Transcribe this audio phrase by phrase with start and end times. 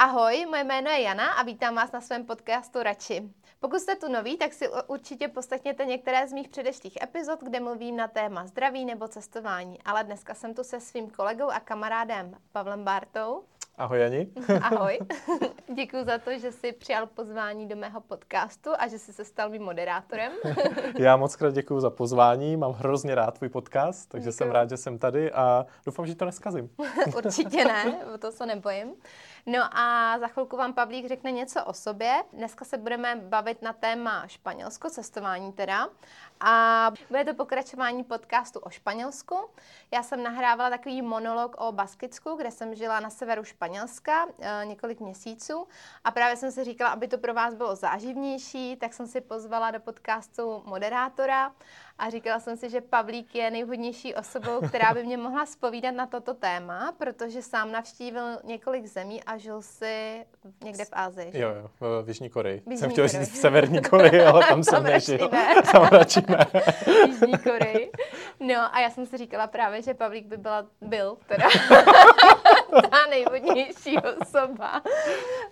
[0.00, 3.22] Ahoj, moje jméno je Jana a vítám vás na svém podcastu Rači.
[3.60, 7.96] Pokud jste tu noví, tak si určitě poslechněte některé z mých předešlých epizod, kde mluvím
[7.96, 9.78] na téma zdraví nebo cestování.
[9.84, 13.42] Ale dneska jsem tu se svým kolegou a kamarádem Pavlem Bartou.
[13.78, 14.28] Ahoj Jani.
[14.62, 14.98] Ahoj.
[15.74, 19.50] Děkuji za to, že jsi přijal pozvání do mého podcastu a že jsi se stal
[19.50, 20.32] mým moderátorem.
[20.98, 24.36] Já moc krát děkuji za pozvání, mám hrozně rád tvůj podcast, takže děkuju.
[24.36, 26.70] jsem rád, že jsem tady a doufám, že to neskazím.
[27.16, 28.94] Určitě ne, o to se nebojím.
[29.46, 32.22] No a za chvilku vám Pavlík řekne něco o sobě.
[32.32, 35.88] Dneska se budeme bavit na téma Španělsko, cestování teda.
[36.40, 39.50] A bude to pokračování podcastu o Španělsku.
[39.90, 45.00] Já jsem nahrávala takový monolog o Baskicku, kde jsem žila na severu Španělska e, několik
[45.00, 45.68] měsíců.
[46.04, 49.70] A právě jsem si říkala, aby to pro vás bylo záživnější, tak jsem si pozvala
[49.70, 51.52] do podcastu moderátora
[51.98, 56.06] a říkala jsem si, že Pavlík je nejvhodnější osobou, která by mě mohla spovídat na
[56.06, 60.24] toto téma, protože sám navštívil několik zemí a žil si
[60.64, 61.30] někde v Ázii.
[61.34, 61.70] Jo, jo,
[62.02, 62.56] v Jižní Koreji.
[62.56, 65.28] Jižní jsem chtěl říct v Severní Koreji, ale tam jsem nežil.
[65.72, 66.46] Tam radši ne.
[67.06, 67.90] Jižní Koreji.
[68.40, 71.48] No a já jsem si říkala právě, že Pavlík by byla, byl teda
[72.90, 74.82] ta nejvhodnější osoba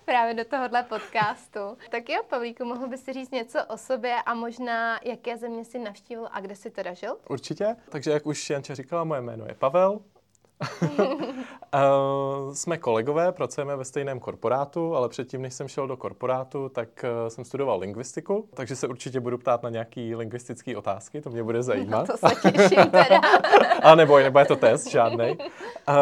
[0.05, 1.59] právě do tohohle podcastu.
[1.89, 5.79] Tak jo, Pavlíku, mohl bys si říct něco o sobě a možná jaké země si
[5.79, 7.17] navštívil a kde jsi teda žil?
[7.29, 7.75] Určitě.
[7.89, 9.99] Takže jak už Janče říkala, moje jméno je Pavel,
[12.53, 17.27] jsme kolegové, pracujeme ve stejném korporátu, ale předtím, než jsem šel do korporátu, tak uh,
[17.27, 21.63] jsem studoval lingvistiku, takže se určitě budu ptát na nějaké lingvistické otázky, to mě bude
[21.63, 22.07] zajímat.
[22.07, 23.21] No to se těším teda.
[23.83, 25.37] a nebo, nebo je to test, žádný.
[25.37, 25.95] Uh,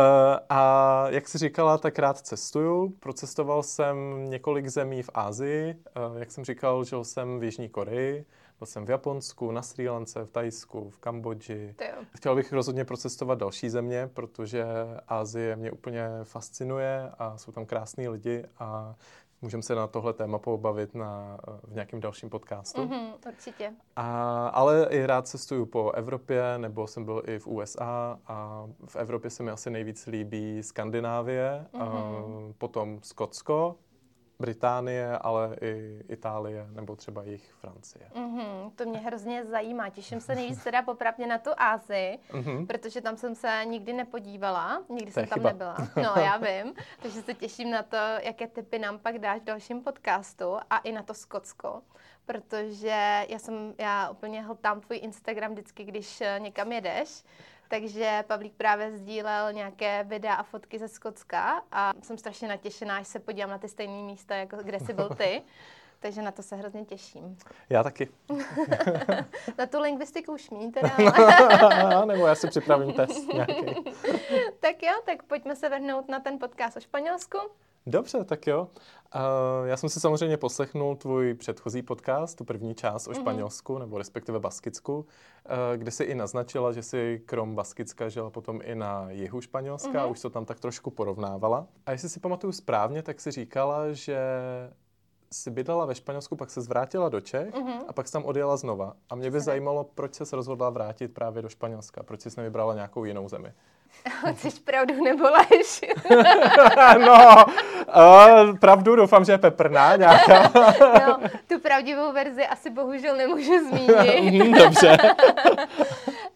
[0.50, 2.94] a jak jsi říkala, tak rád cestuju.
[3.00, 5.76] Procestoval jsem několik zemí v Ázii.
[6.12, 8.26] Uh, jak jsem říkal, žil jsem v Jižní Koreji.
[8.60, 11.76] Byl jsem v Japonsku, na Sri Lance, v Tajsku, v Kambodži.
[12.16, 14.66] Chtěl bych rozhodně procestovat další země, protože
[15.08, 18.96] Ázie mě úplně fascinuje a jsou tam krásní lidi a
[19.42, 22.82] můžeme se na tohle téma pobavit na, v nějakém dalším podcastu.
[22.82, 23.74] Mm-hmm, určitě.
[23.96, 28.96] A, ale i rád cestuju po Evropě, nebo jsem byl i v USA a v
[28.96, 31.82] Evropě se mi asi nejvíc líbí Skandinávie, mm-hmm.
[31.82, 33.76] a potom Skotsko,
[34.40, 38.10] Británie, ale i Itálie nebo třeba jich Francie.
[38.16, 39.90] Mm-hmm, to mě hrozně zajímá.
[39.90, 42.68] Těším se nejvíc teda popravdě na tu Ázii, mm-hmm.
[42.68, 45.50] protože tam jsem se nikdy nepodívala, nikdy to jsem tam chyba.
[45.50, 45.78] nebyla.
[45.96, 46.74] No, já vím.
[47.02, 50.92] Takže se těším na to, jaké typy nám pak dáš v dalším podcastu a i
[50.92, 51.82] na to Skotsko,
[52.26, 57.24] protože já jsem, já úplně hltám tvůj Instagram vždycky, když eh, někam jedeš,
[57.68, 63.08] takže Pavlík právě sdílel nějaké videa a fotky ze Skotska a jsem strašně natěšená, až
[63.08, 65.42] se podívám na ty stejné místa, jako kde jsi byl ty.
[66.00, 67.38] Takže na to se hrozně těším.
[67.70, 68.10] Já taky.
[69.58, 70.98] na tu lingvistiku už mí teda.
[72.06, 73.66] Nebo já si připravím test nějaký.
[74.60, 77.38] tak jo, tak pojďme se vrhnout na ten podcast o Španělsku.
[77.88, 78.68] Dobře, tak jo.
[79.16, 83.20] Uh, já jsem si samozřejmě poslechnul tvůj předchozí podcast, tu první část o mm-hmm.
[83.20, 85.06] Španělsku, nebo respektive Baskicku, uh,
[85.76, 90.00] kde jsi i naznačila, že si krom Baskicka žila potom i na jihu Španělska mm-hmm.
[90.00, 91.68] a už to tam tak trošku porovnávala.
[91.86, 94.20] A jestli si pamatuju správně, tak si říkala, že
[95.32, 97.84] si bydlela ve Španělsku, pak se zvrátila do Čech mm-hmm.
[97.88, 98.94] a pak tam odjela znova.
[99.10, 103.06] A mě by zajímalo, proč se rozhodla vrátit právě do Španělska, proč jsi nevybrala nějakou
[103.06, 103.54] jinou zemi.
[104.36, 105.82] Chceš pravdu nebo lež?
[107.06, 107.46] no,
[107.96, 110.52] uh, pravdu doufám, že je peprná nějaká.
[111.08, 114.44] no, tu pravdivou verzi asi bohužel nemůžu zmínit.
[114.44, 114.98] Mhm, dobře.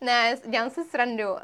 [0.02, 1.32] Ne, dělám si srandu.
[1.32, 1.40] Uh,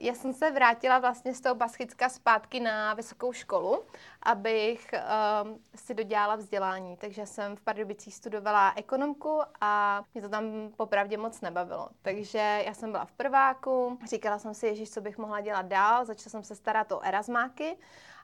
[0.00, 3.82] já jsem se vrátila vlastně z toho Baschicka zpátky na vysokou školu,
[4.22, 6.96] abych uh, si dodělala vzdělání.
[6.96, 10.44] Takže jsem v Pardubicích studovala ekonomku a mě to tam
[10.76, 11.88] popravdě moc nebavilo.
[12.02, 16.04] Takže já jsem byla v prváku, říkala jsem si, ježiš, co bych mohla dělat dál,
[16.04, 17.76] začala jsem se starat o erasmáky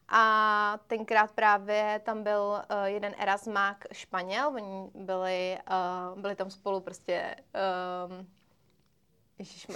[0.09, 5.59] a tenkrát právě tam byl uh, jeden erasmák Španěl, oni byli,
[6.15, 7.37] uh, byli tam spolu prostě
[8.09, 8.27] um,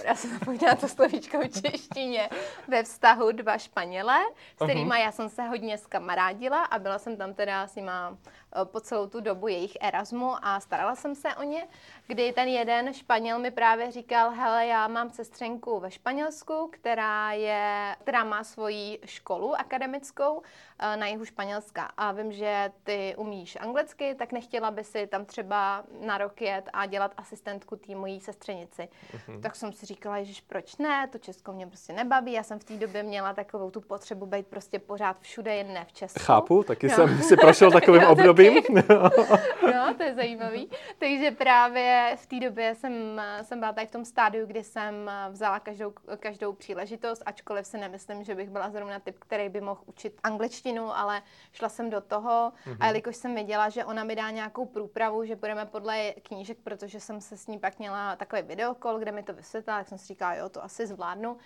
[0.03, 2.29] já jsem zapomněla to slovíčko v češtině,
[2.67, 4.19] ve vztahu dva Španělé,
[4.53, 5.01] s kterými uh-huh.
[5.05, 8.17] já jsem se hodně skamarádila a byla jsem tam teda s nima
[8.63, 11.67] po celou tu dobu jejich Erasmu a starala jsem se o ně,
[12.07, 17.95] kdy ten jeden Španěl mi právě říkal, hele, já mám sestřenku ve Španělsku, která, je,
[18.01, 20.41] která má svoji školu akademickou
[20.79, 25.25] eh, na jihu Španělska a vím, že ty umíš anglicky, tak nechtěla by si tam
[25.25, 28.89] třeba na rok jet a dělat asistentku té mojí sestřenici.
[29.13, 29.41] Uh-huh.
[29.41, 32.31] Tak jsem si říkala, že proč ne, to Česko mě prostě nebaví.
[32.31, 35.85] Já jsem v té době měla takovou tu potřebu být prostě pořád všude, jen ne
[35.85, 36.19] v Česku.
[36.23, 36.95] Chápu, taky no.
[36.95, 38.83] jsem si prošel takovým Jo, obdobím.
[39.73, 40.69] No, to je zajímavý.
[40.97, 45.59] Takže právě v té době jsem, jsem byla tady v tom stádiu, kdy jsem vzala
[45.59, 50.19] každou, každou příležitost, ačkoliv si nemyslím, že bych byla zrovna typ, který by mohl učit
[50.23, 51.21] angličtinu, ale
[51.53, 52.71] šla jsem do toho mm-hmm.
[52.71, 52.87] a Mhm.
[52.87, 57.21] jelikož jsem věděla, že ona mi dá nějakou průpravu, že budeme podle knížek, protože jsem
[57.21, 60.35] se s ní pak měla takový videokol, kde mi to vysvětlila, tak jsem si říkala,
[60.35, 61.37] jo, to asi zvládnu.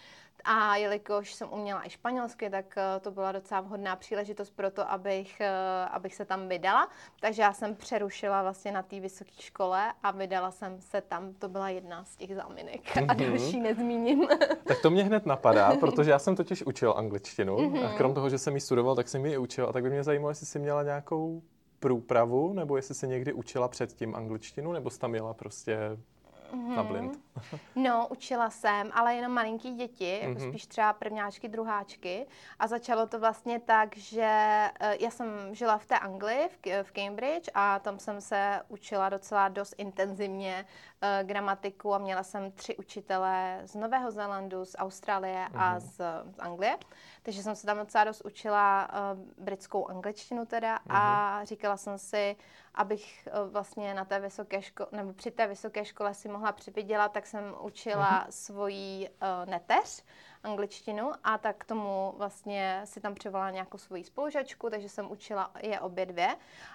[0.43, 4.91] A jelikož jsem uměla i španělsky, tak eh, to byla docela vhodná příležitost pro to,
[4.91, 6.89] abych, eh, abych se tam vydala.
[7.19, 11.33] Takže já jsem přerušila vlastně na té vysoké škole a vydala jsem se tam.
[11.33, 13.17] To byla jedna z těch záminek a Mhm.
[13.17, 14.27] další nezmíním.
[14.63, 17.85] Tak to mě hned napadá, protože já jsem totiž učil angličtinu Mhm.
[17.85, 19.89] a krom toho, že jsem ji studoval, tak jsem ji i učil a tak by
[19.89, 21.41] mě zajímalo, jestli jsi měla nějakou
[21.79, 25.77] průpravu, nebo jestli jsi někdy učila předtím angličtinu, nebo jsi tam jela prostě
[26.75, 27.19] na blind.
[27.75, 30.49] No, učila jsem, ale jenom malinký děti, jako Mhm.
[30.49, 32.27] spíš třeba prvňáčky, druháčky.
[32.59, 34.21] A začalo to vlastně tak, že
[34.79, 39.09] eh, já jsem žila v té Anglii, v, v Cambridge, a tam jsem se učila
[39.09, 40.65] docela dost intenzivně
[41.01, 45.79] eh, gramatiku a měla jsem tři učitele z Nového Zélandu, z Austrálie a Mhm.
[45.79, 45.97] z,
[46.35, 46.77] z Anglie.
[47.23, 52.35] Takže jsem se tam docela dost učila uh, britskou angličtinu teda a říkala jsem si,
[52.75, 57.13] abych uh, vlastně na té vysoké škole, nebo při té vysoké škole si mohla přivydělat,
[57.21, 60.03] tak jsem učila svoji uh, neteř
[60.43, 65.51] angličtinu a tak k tomu vlastně si tam přivolala nějakou svoji spolužačku, takže jsem učila
[65.61, 66.27] je obě dvě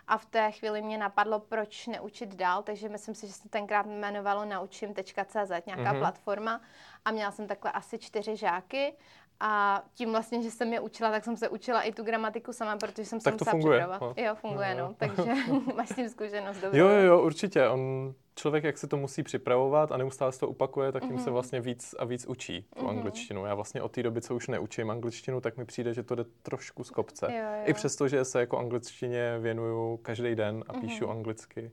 [0.08, 3.86] a v té chvíli mě napadlo, proč neučit dál, takže myslím si, že se tenkrát
[3.86, 5.98] jmenovalo naučím.cz, nějaká Mhm.
[5.98, 6.60] platforma
[7.04, 8.94] a měla jsem takhle asi čtyři žáky
[9.40, 12.76] a tím vlastně, že jsem je učila, tak jsem se učila i tu gramatiku sama,
[12.76, 14.16] protože jsem se Tak to musela funguje, připravovat.
[14.16, 14.24] no.
[14.24, 14.88] Jo, funguje, jo.
[14.88, 14.94] no.
[14.94, 15.22] Takže
[15.76, 16.78] máš s tím zkušenost dobrou.
[16.78, 17.68] Jo, jo, jo, určitě.
[17.68, 21.24] On, člověk, jak se to musí připravovat a neustále se to opakuje, tak tím Mhm.
[21.24, 23.46] se vlastně víc a víc učí tu angličtinu.
[23.46, 26.24] Já vlastně od té doby, co už neučím angličtinu, tak mi přijde, že to jde
[26.42, 27.26] trošku z kopce.
[27.30, 27.62] Jo, jo.
[27.64, 31.70] I přesto, že se jako angličtině věnuju každý den a píšu anglicky.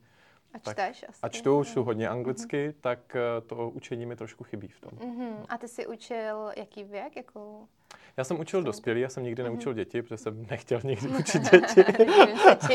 [0.53, 1.19] A tak- čteš asi.
[1.21, 4.91] A čtu, čtu hodně anglicky, tak eh, to učení mi trošku chybí v tom.
[5.09, 5.45] Mhm.
[5.49, 7.15] A ty jsi učil jaký věk?
[7.15, 7.61] Jako...
[8.17, 9.27] Já jsem učil dospělý, já jsem Mhm.
[9.27, 11.83] nikdy neučil děti, protože jsem nechtěl nikdy učit děti.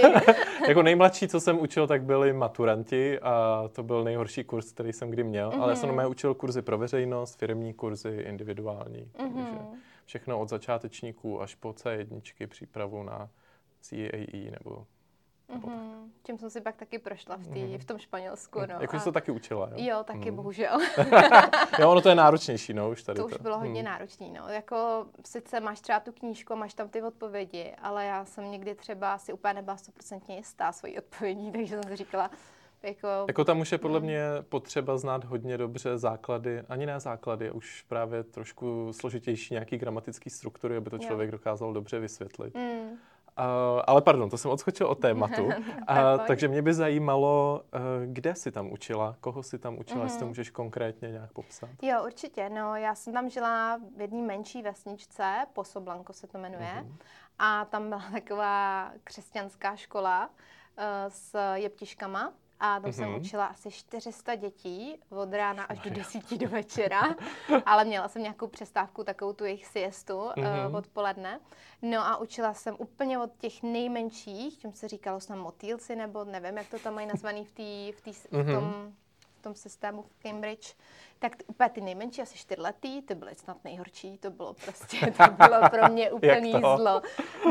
[0.69, 5.11] Jako nejmladší, co jsem učil, tak byli maturanti a to byl nejhorší kurz, který jsem
[5.11, 5.53] kdy měl.
[5.61, 9.11] Ale já jsem normálně učil kurzy pro veřejnost, firmní kurzy, individuální.
[9.17, 9.59] Takže Mhm.
[10.05, 13.29] všechno od začátečníků až po C1, přípravu na
[13.81, 14.87] CAE nebo...
[15.55, 16.13] Mhm.
[16.23, 18.59] Tím jsem si pak taky prošla v, tý, v tom Španělsku.
[18.61, 18.75] No.
[18.81, 19.75] Jako, a- jsi to taky učila, jo?
[19.77, 20.37] Jo, taky Mm.
[20.37, 20.79] bohužel.
[21.79, 23.91] jo, ono to je náročnější, no, už tady To už bylo hodně Hmm.
[23.91, 24.27] náročné.
[24.29, 24.49] No.
[24.49, 29.19] Jako, sice máš třeba tu knížku, máš tam ty odpovědi, ale já jsem někdy třeba
[29.19, 32.31] si úplně nebyla stoprocentně jistá svojí odpovědí, takže jsem si říkala,
[32.83, 37.51] jako, Jako tam už je podle mě potřeba znát hodně dobře základy, ani ne základy,
[37.51, 41.03] už právě trošku složitější nějaký gramatický struktury, aby to Jo.
[41.03, 42.55] člověk dokázal dobře vysvětlit.
[42.55, 42.99] mm,
[43.39, 45.49] Uh, ale pardon, to jsem odskočil od tématu.
[45.91, 47.81] Uh, takže mě by zajímalo, uh,
[48.13, 50.29] kde jsi tam učila, koho jsi tam učila, jestli to Mhm.
[50.31, 51.69] můžeš konkrétně nějak popsat.
[51.83, 52.51] Jo, určitě.
[52.51, 56.73] No, já jsem tam žila v jedné menší vesničce, Posoblanko se to jmenuje.
[56.75, 56.97] Mhm.
[57.39, 62.33] A tam byla taková křesťanská škola uh, s jeptiškama.
[62.61, 63.21] A tam jsem Mhm.
[63.21, 67.03] učila asi 400 dětí od rána až do 10 do večera.
[67.67, 70.67] Ale měla jsem nějakou přestávku, takovou tu jejich siestu Mhm.
[70.71, 71.41] uh, odpoledne.
[71.83, 76.57] No a učila jsem úplně od těch nejmenších, tím se říkalo snad motýlci, nebo nevím,
[76.57, 78.55] jak to tam mají nazvaný v, tý, v, tý, v Mhm.
[78.55, 78.93] tom
[79.39, 80.75] v tom systému v Cambridge,
[81.19, 85.71] tak úplně ty nejmenší, asi čtyřletý, ty byly snad nejhorší, to bylo prostě, to bylo
[85.71, 87.03] pro mě úplný zlo.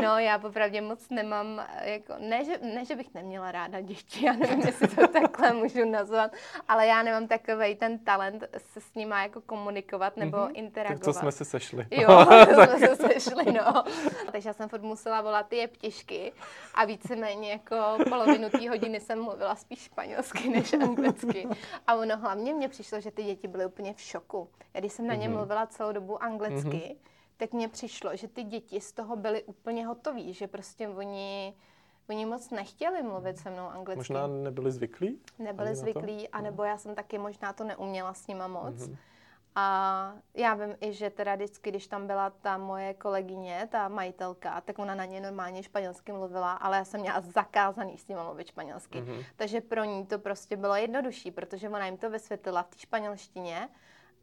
[0.02, 4.32] No, já popravdě moc nemám, jako, ne že, ne, že bych neměla ráda děti, já
[4.32, 6.32] nevím, jestli to takhle můžu nazvat,
[6.68, 10.50] ale já nemám takový ten talent se s nima jako komunikovat nebo Mhm.
[10.54, 10.98] interagovat.
[11.00, 11.86] Tak to jsme se sešli.
[11.90, 13.84] Jo, to jsme se sešli, no.
[14.32, 16.32] Takže já jsem furt musela volat ty jeptišky
[16.74, 17.76] a víceméně jako
[18.08, 21.48] polovinu té hodiny jsem mluvila spíš španělsky než anglicky.
[21.86, 24.48] A ono hlavně mně přišlo, že ty děti byly úplně v šoku.
[24.74, 25.36] Já když jsem na ně Mhm.
[25.36, 26.96] mluvila celou dobu anglicky,
[27.36, 31.54] tak mně přišlo, že ty děti z toho byly úplně hotoví, že prostě oni,
[32.08, 33.98] oni moc nechtěli mluvit se mnou anglicky.
[33.98, 35.20] Možná nebyli zvyklí?
[35.38, 38.86] Nebyli zvyklí, anebo já jsem taky možná to neuměla s nima moc.
[38.86, 38.96] Mhm.
[39.54, 44.60] A já vím i, že teda vždycky, když tam byla ta moje kolegyně, ta majitelka,
[44.60, 48.46] tak ona na ně normálně španělsky mluvila, ale já jsem měla zakázaný s nimi mluvit
[48.46, 49.00] španělsky.
[49.00, 49.22] Mhm.
[49.36, 53.68] Takže pro ní to prostě bylo jednodušší, protože ona jim to vysvětlila v té španělštině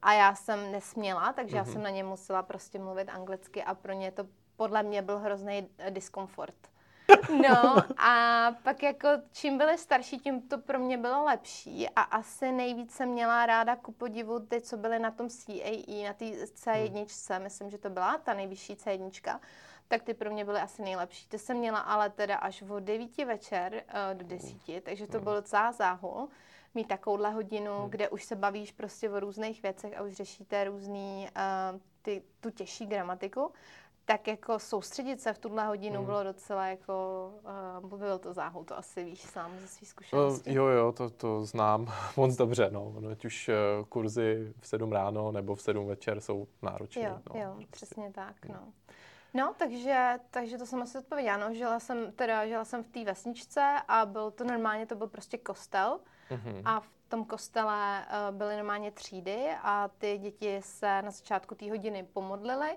[0.02, 1.66] a já jsem nesměla, takže Mhm.
[1.68, 5.20] já jsem na ně musela prostě mluvit anglicky a pro ně to podle mě byl
[5.20, 6.56] hrozný diskomfort.
[7.42, 12.52] No a pak jako čím byly starší, tím to pro mě bylo lepší a asi
[12.52, 17.06] nejvíc jsem měla ráda ku podivu ty, co byly na tom CAE, na té C1,
[17.30, 17.44] hmm.
[17.44, 19.40] myslím, že to byla ta nejvyšší C1,
[19.88, 21.28] tak ty pro mě byly asi nejlepší.
[21.28, 25.24] Ty jsem měla ale teda až od 9 večer uh, do 10, takže to hmm.
[25.24, 26.30] byl docela záhul
[26.76, 27.90] mít takovouhle hodinu, hmm.
[27.90, 31.28] kde už se bavíš prostě o různých věcech a už řešíte různý,
[31.74, 33.52] uh, ty, tu těžší gramatiku
[34.06, 36.06] tak jako soustředit se v tuhle hodinu hmm.
[36.06, 37.32] bylo docela jako,
[37.82, 40.50] uh, byl to záhul, to asi víš sám ze svých zkušeností.
[40.50, 42.94] Uh, jo, jo, to, to znám moc dobře, no.
[43.12, 47.02] Ať už uh, kurzy v 7 ráno nebo v 7 večer jsou náročné.
[47.02, 47.68] Jo, no, jo, prostě.
[47.72, 48.74] přesně tak, no.
[49.34, 51.38] No, takže, takže to jsem asi odpověděla.
[51.38, 55.08] No, žila jsem, teda, žila jsem v té vesničce a byl to normálně, to byl
[55.08, 56.00] prostě kostel.
[56.32, 56.62] Mm-hmm.
[56.66, 61.70] A v tom kostele uh, byly normálně třídy a ty děti se na začátku té
[61.70, 62.70] hodiny pomodlily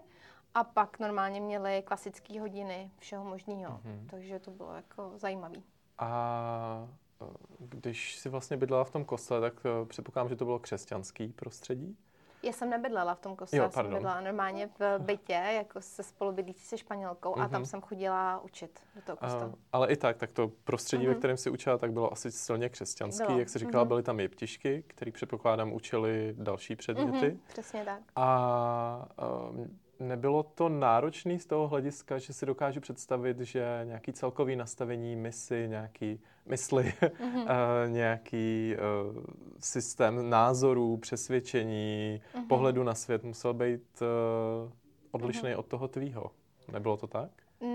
[0.54, 3.80] a pak normálně měli klasické hodiny všeho možného.
[3.84, 4.06] Mm-hmm.
[4.10, 5.58] Takže to bylo jako zajímavé.
[5.98, 6.88] A
[7.22, 7.26] eh,
[7.58, 11.96] když si vlastně bydlela v tom kostele, tak eh, předpokládám, že to bylo křesťanský prostředí?
[12.42, 16.66] Já jsem nebydlela v tom kostele, jo, jsem bydlela normálně v bytě, jako se spolubydlící
[16.66, 17.42] se španělkou mm-hmm.
[17.42, 17.66] a tam mhm.
[17.66, 19.46] jsem chodila učit do toho kostela.
[19.46, 21.08] Uh, ale i tak, tak to prostředí, mm-hmm.
[21.08, 23.26] ve kterém si učila, tak bylo asi silně křesťanský.
[23.26, 23.38] Bylo.
[23.38, 23.88] Jak jsi říkala, mm-hmm.
[23.88, 27.26] byly tam jeptišky, který předpokládám učili další předměty.
[27.26, 28.02] Mm-hmm, přesně tak.
[28.16, 29.08] A
[29.50, 35.16] um, Nebylo to náročné z toho hlediska, že si dokážu představit, že nějaký celkový nastavení
[35.16, 37.42] mysli, nějaký mysli, mm-hmm.
[37.42, 39.22] uh, nějaký uh,
[39.58, 42.46] systém názorů, přesvědčení, mm-hmm.
[42.46, 44.72] pohledu na svět musel být uh,
[45.10, 45.58] odlišný mm-hmm.
[45.58, 46.30] od toho tvýho.
[46.72, 47.30] Nebylo to tak?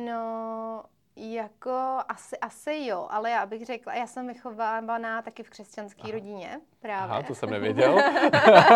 [0.05, 0.83] No,
[1.15, 6.59] jako asi, asi jo, ale já bych řekla, já jsem vychovávaná taky v křesťanské rodině
[6.79, 7.11] právě.
[7.11, 7.97] Aha, to jsem nevěděl.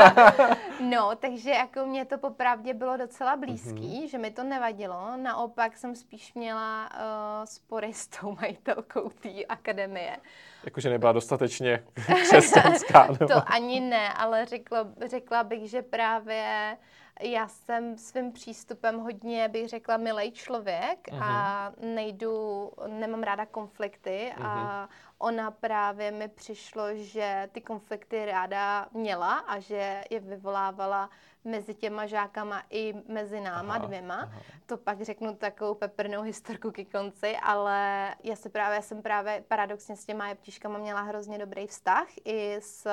[0.90, 4.10] no, takže jako mě to popravdě bylo docela blízký, mm-hmm.
[4.10, 5.18] že mi to nevadilo.
[5.18, 10.18] Naopak jsem spíš měla uh, spory s tou majitelkou té akademie.
[10.64, 11.84] Jakože nebyla dostatečně
[12.24, 13.08] křesťanská.
[13.28, 16.78] to ani ne, ale řekla, řekla bych, že právě
[17.22, 21.24] já jsem svým přístupem hodně, bych řekla, milý člověk uh-huh.
[21.24, 21.96] a mhm.
[21.96, 24.46] nejdu, nemám ráda konflikty uh-huh.
[24.46, 24.90] a mhm.
[25.18, 31.10] ona právě mi přišlo, že ty konflikty ráda měla a že je vyvolávala
[31.48, 34.16] mezi těma žákama i mezi náma aha, dvěma.
[34.16, 34.42] Aha.
[34.66, 39.96] To pak řeknu takovou peprnou historku ke konci, ale já se právě, jsem právě paradoxně
[39.96, 42.88] s těma jeptiškama měla hrozně dobrý vztah i s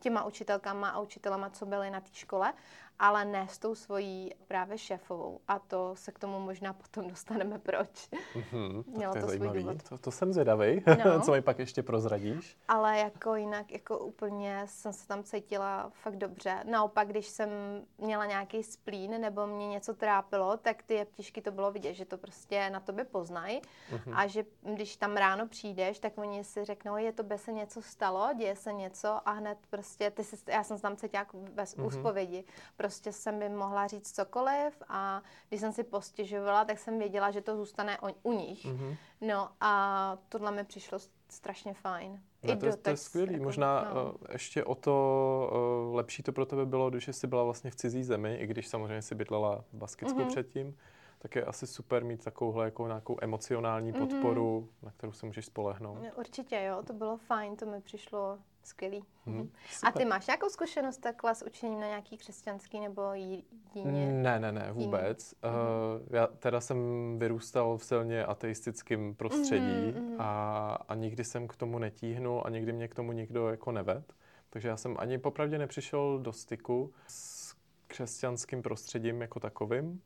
[0.00, 2.52] těma učitelkama a učitelama, co byly na té škole
[2.98, 5.40] ale ne s tou svojí právě šéfovou.
[5.48, 8.08] A to se k tomu možná potom dostaneme, proč.
[8.34, 9.82] Mm-hmm, Mělo to, to svůj důvod.
[9.88, 11.20] To, to jsem zvědavý, no.
[11.24, 12.58] co mi pak ještě prozradíš.
[12.68, 16.64] Ale jako jinak, jako úplně jsem se tam cítila fakt dobře.
[16.64, 17.50] Naopak, když jsem
[17.98, 22.18] měla nějaký splín nebo mě něco trápilo, tak ty jeptišky to bylo vidět, že to
[22.18, 24.12] prostě na tobě poznají mm-hmm.
[24.14, 27.82] a že když tam ráno přijdeš, tak oni si řeknou, je to by se něco
[27.82, 31.38] stalo, děje se něco a hned prostě, ty jsi, já jsem se tam cítila jako
[31.38, 31.86] bez mm-hmm.
[31.86, 32.44] úspovědi
[32.76, 37.40] prostě jsem mi mohla říct cokoliv a když jsem si postěžovala, tak jsem věděla, že
[37.40, 38.66] to zůstane o, u nich.
[38.66, 38.96] Mm-hmm.
[39.20, 42.22] No a tohle mi přišlo strašně fajn.
[42.42, 43.32] Ne, to, to je skvělý.
[43.32, 44.04] Jako, Možná no.
[44.04, 45.50] uh, ještě o to
[45.88, 48.68] uh, lepší to pro tebe bylo, když jsi byla vlastně v cizí zemi, i když
[48.68, 50.28] samozřejmě si bydlela v Baskicku mm-hmm.
[50.28, 50.76] předtím,
[51.18, 54.00] tak je asi super mít takovouhle jako nějakou emocionální mhm.
[54.00, 54.86] podporu, mm-hmm.
[54.86, 55.98] na kterou se můžeš spolehnout.
[56.16, 59.04] Určitě jo, to bylo fajn, to mi přišlo skvělý.
[59.26, 59.50] Hmm,
[59.82, 64.22] a ty máš nějakou zkušenost takhle s učením na nějaký křesťanský nebo jiný?
[64.22, 65.34] Ne, ne, ne, vůbec.
[65.44, 66.78] Uh, já teda jsem
[67.18, 70.16] vyrůstal v silně ateistickém prostředí mm-hmm.
[70.18, 74.12] a, a nikdy jsem k tomu netíhnul a nikdy mě k tomu nikdo jako neved.
[74.50, 77.54] Takže já jsem ani popravdě nepřišel do styku s
[77.86, 80.00] křesťanským prostředím jako takovým.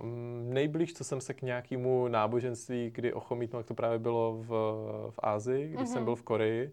[0.00, 4.48] Um, nejblíž, co jsem se k nějakému náboženství, kdy ochomítnul, jak to právě bylo v,
[5.10, 5.92] v Ázii, když mm-hmm.
[5.92, 6.72] jsem byl v Koreji,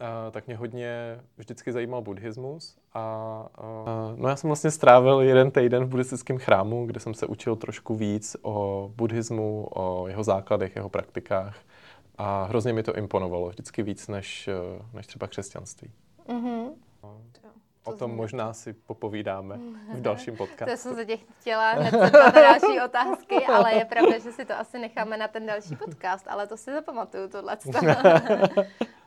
[0.00, 5.50] Uh, tak mě hodně vždycky zajímal buddhismus a uh, no já jsem vlastně strávil jeden
[5.50, 10.76] týden v buddhistickém chrámu, kde jsem se učil trošku víc o buddhismu, o jeho základech,
[10.76, 11.56] jeho praktikách
[12.18, 14.48] a hrozně mi to imponovalo, vždycky víc než,
[14.92, 15.90] než třeba křesťanství.
[16.28, 16.70] Mm-hmm.
[17.86, 18.16] To o tom zní.
[18.16, 19.58] možná si popovídáme
[19.94, 20.70] v dalším podcastu.
[20.70, 24.58] To jsem se tě chtěla hned na další otázky, ale je pravda, že si to
[24.58, 27.56] asi necháme na ten další podcast, ale to si zapamatuju, tohle.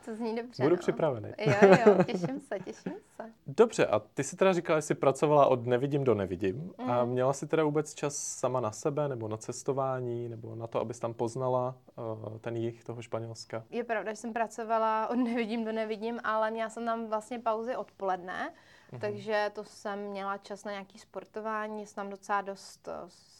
[0.05, 0.63] To zní dobře.
[0.63, 0.79] Budu no.
[0.79, 1.29] připravený.
[1.39, 3.48] Jo, jo, těším se, těším se.
[3.59, 6.73] Dobře, a ty jsi teda říkala, že jsi pracovala od nevidím do nevidím.
[6.77, 6.91] Mm.
[6.91, 10.79] A měla jsi teda vůbec čas sama na sebe, nebo na cestování, nebo na to,
[10.79, 13.63] abys tam poznala uh, ten jich toho Španělska?
[13.69, 17.75] Je pravda, že jsem pracovala od nevidím do nevidím, ale měla jsem tam vlastně pauzy
[17.75, 18.53] odpoledne,
[18.91, 18.99] mm.
[18.99, 22.89] takže to jsem měla čas na nějaký sportování, jsem tam docela dost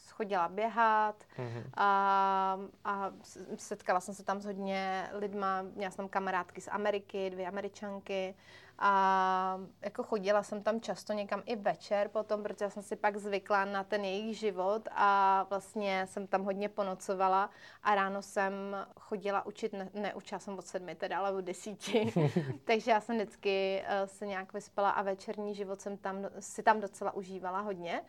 [0.09, 1.63] chodila běhat mm-hmm.
[1.77, 3.11] a, a
[3.55, 8.35] setkala jsem se tam s hodně lidma, měla jsem tam kamarádky z Ameriky, dvě američanky
[8.81, 13.65] a jako chodila jsem tam často někam i večer potom, protože jsem si pak zvykla
[13.65, 17.49] na ten jejich život a vlastně jsem tam hodně ponocovala
[17.83, 18.53] a ráno jsem
[18.99, 22.13] chodila učit, ne, neučila jsem od sedmi teda, ale od desíti,
[22.63, 26.79] takže já jsem vždycky uh, se nějak vyspala a večerní život jsem tam, si tam
[26.79, 28.01] docela užívala hodně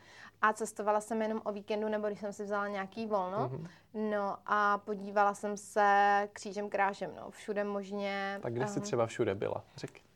[0.42, 3.68] a cestovala jsem jenom o víkendu nebo když jsem si vzala nějaký volno, mm-hmm.
[4.10, 8.38] no a podívala jsem se křížem krážem, no, všude možně.
[8.42, 10.09] Tak kde um, jsi třeba všude byla, řekni.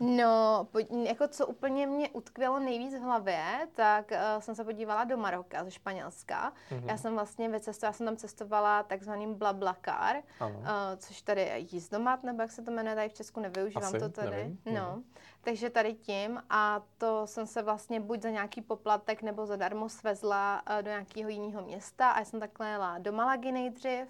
[0.00, 0.68] No,
[1.04, 5.64] jako co úplně mě utkvělo nejvíc v hlavě, tak uh, jsem se podívala do Maroka,
[5.64, 6.52] ze Španělska.
[6.70, 6.88] Mm-hmm.
[6.88, 10.56] Já jsem vlastně vycestovala, já jsem tam cestovala takzvaným Blablacar, uh,
[10.96, 14.08] což tady je jízdomat, nebo jak se to jmenuje tady v Česku, nevyužívám Asi, to
[14.08, 14.30] tady.
[14.30, 14.58] Nevím.
[14.66, 15.02] No, mm-hmm.
[15.40, 20.62] takže tady tím a to jsem se vlastně buď za nějaký poplatek nebo zadarmo svezla
[20.70, 24.08] uh, do nějakého jiného města a já jsem takhle jela do Malagy nejdřív,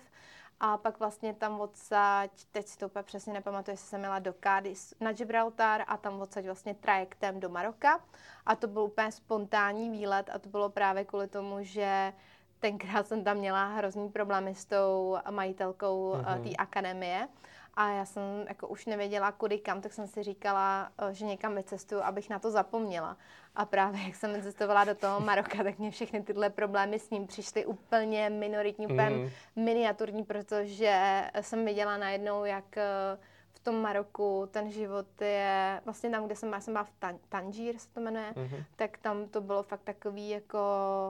[0.66, 4.32] a pak vlastně tam odsaď, teď si to úplně přesně nepamatuju, jestli jsem měla do
[4.32, 8.00] Cádiz na Gibraltar a tam odsaď vlastně trajektem do Maroka.
[8.46, 12.12] A to byl úplně spontánní výlet a to bylo právě kvůli tomu, že
[12.58, 16.42] tenkrát jsem tam měla hrozný problémy s tou majitelkou mm-hmm.
[16.42, 17.28] té akademie
[17.76, 21.54] a já jsem jako už nevěděla kudy kam, tak jsem si říkala, eh, že někam
[21.54, 23.16] vycestuju, abych na to zapomněla.
[23.56, 27.26] A právě jak jsem cestovala do toho Maroka, tak mě všechny tyhle problémy s ním
[27.26, 29.30] přišly úplně minoritní, úplně mm.
[29.56, 33.18] miniaturní, protože jsem viděla najednou, jak eh,
[33.52, 37.18] v tom Maroku ten život je, vlastně tam, kde jsem, já jsem byla v Tan-
[37.28, 38.64] Tanžír, se to jmenuje, mm-hmm.
[38.76, 40.58] tak tam to bylo fakt takový jako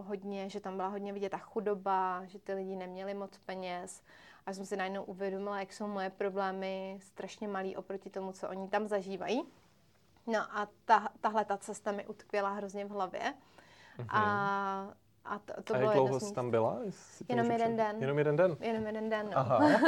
[0.06, 4.02] hodně, že tam byla hodně vidět ta chudoba, že ty lidi neměli moc peněz
[4.46, 8.68] a jsem si najednou uvědomila, jak jsou moje problémy strašně malý oproti tomu, co oni
[8.68, 9.42] tam zažívají.
[10.26, 13.34] No a ta, tahle ta cesta mi utkvěla hrozně v hlavě.
[13.98, 14.06] Mm-hmm.
[14.08, 16.78] A a to, to a bylo jak dlouho jsi tam byla?
[17.28, 17.96] Jenom jeden den.
[18.00, 18.56] Jenom jeden den?
[18.60, 19.38] Jenom jeden den, no.
[19.38, 19.58] Aha.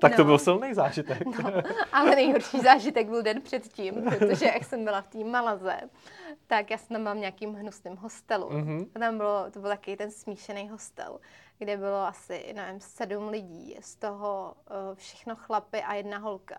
[0.00, 0.16] tak no.
[0.16, 1.24] to byl silný zážitek.
[1.24, 1.52] no,
[1.92, 5.76] ale nejhorší zážitek byl den předtím, protože jak jsem byla v té Malaze,
[6.46, 8.48] tak já jsem tam byla v nějakým hnusným hostelu.
[8.48, 8.86] Mm-hmm.
[8.94, 11.18] A tam bylo, to byl takový ten smíšený hostel,
[11.62, 16.58] kde bylo asi, nevím, sedm lidí, z toho uh, všechno chlapy a jedna holka.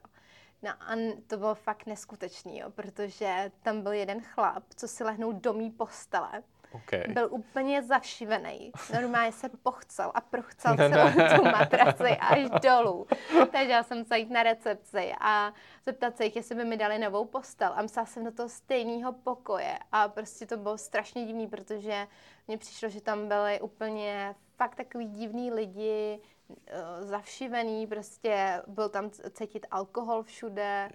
[0.62, 0.96] No a
[1.28, 5.72] to bylo fakt neskutečný, jo, protože tam byl jeden chlap, co si lehnul do mý
[5.72, 6.44] postele
[6.74, 7.04] Okay.
[7.08, 8.72] Byl úplně zavšivený.
[8.94, 11.40] Normálně se pochcel a prochcel ne, celou ne.
[11.40, 13.08] tu matraci až dolů.
[13.52, 15.54] Takže já jsem se jít na recepci a
[15.86, 17.74] zeptat se jich, jestli by mi dali novou postel.
[17.76, 19.80] A myslela jsem do toho stejného pokoje.
[19.92, 22.08] A prostě to bylo strašně divný, protože
[22.48, 26.22] mně přišlo, že tam byly úplně fakt takový divný lidi,
[26.68, 30.90] Eh, zavšivený, prostě byl tam cítit alkohol všude.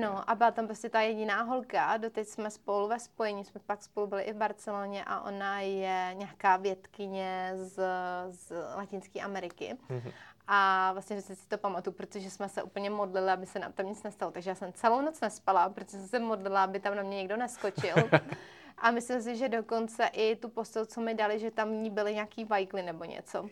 [0.00, 3.82] No a byla tam prostě ta jediná holka, doteď jsme spolu ve spojení, jsme pak
[3.82, 7.82] spolu byli i v Barceloně a ona je nějaká vědkyně z,
[8.30, 9.76] z Latinské Ameriky.
[9.90, 10.12] Mm-hmm.
[10.46, 13.86] A vlastně že si to pamatuju, protože jsme se úplně modlili, aby se nám tam
[13.86, 14.32] nic nestalo.
[14.32, 17.36] Takže já jsem celou noc nespala, protože jsem se modlila, aby tam na mě někdo
[17.36, 17.94] neskočil.
[18.78, 22.14] A myslím si, že dokonce i tu postel, co mi dali, že tam ní byly
[22.14, 23.48] nějaký vajkly nebo něco.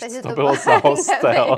[0.00, 1.56] Takže to, to bylo za hostel.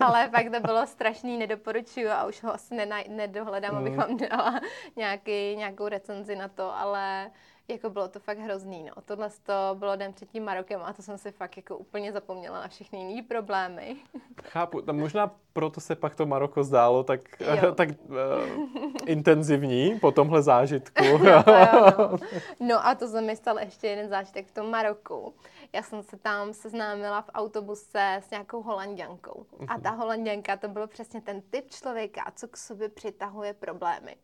[0.00, 2.74] ale fakt to bylo strašný, nedoporučuju a už ho asi
[3.08, 3.78] nedohledám, mm.
[3.78, 4.60] abych vám dala
[4.96, 7.30] nějaký, nějakou recenzi na to, ale
[7.68, 8.92] jako bylo to fakt hrozný, no.
[9.04, 12.60] Tohle to bylo den před tím Marokem a to jsem si fakt jako úplně zapomněla
[12.60, 13.96] na všechny jiné problémy.
[14.42, 17.20] Chápu, tam možná proto se pak to Maroko zdálo tak,
[17.74, 18.16] tak uh,
[19.06, 21.04] intenzivní po tomhle zážitku.
[21.04, 22.18] jo, jo, no.
[22.60, 25.34] no a to se mi stal ještě jeden zážitek v tom Maroku.
[25.72, 29.46] Já jsem se tam seznámila v autobuse s nějakou holanděnkou.
[29.68, 30.00] A ta mhm.
[30.00, 34.16] holanděnka to byl přesně ten typ člověka, co k sobě přitahuje problémy.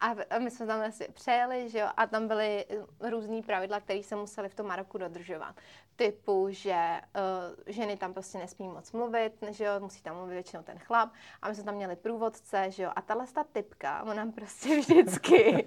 [0.00, 2.64] A my jsme tam asi přejeli, že jo, a tam byly
[3.00, 5.56] různý pravidla, které se museli v tom Maroku dodržovat.
[5.98, 10.62] Typu, že uh, ženy tam prostě nesmí moc mluvit, že jo, musí tam mluvit většinou
[10.62, 11.10] ten chlap.
[11.42, 14.76] A my jsme tam měli průvodce, že jo, a tahle ta typka, ona nám prostě
[14.80, 15.66] vždycky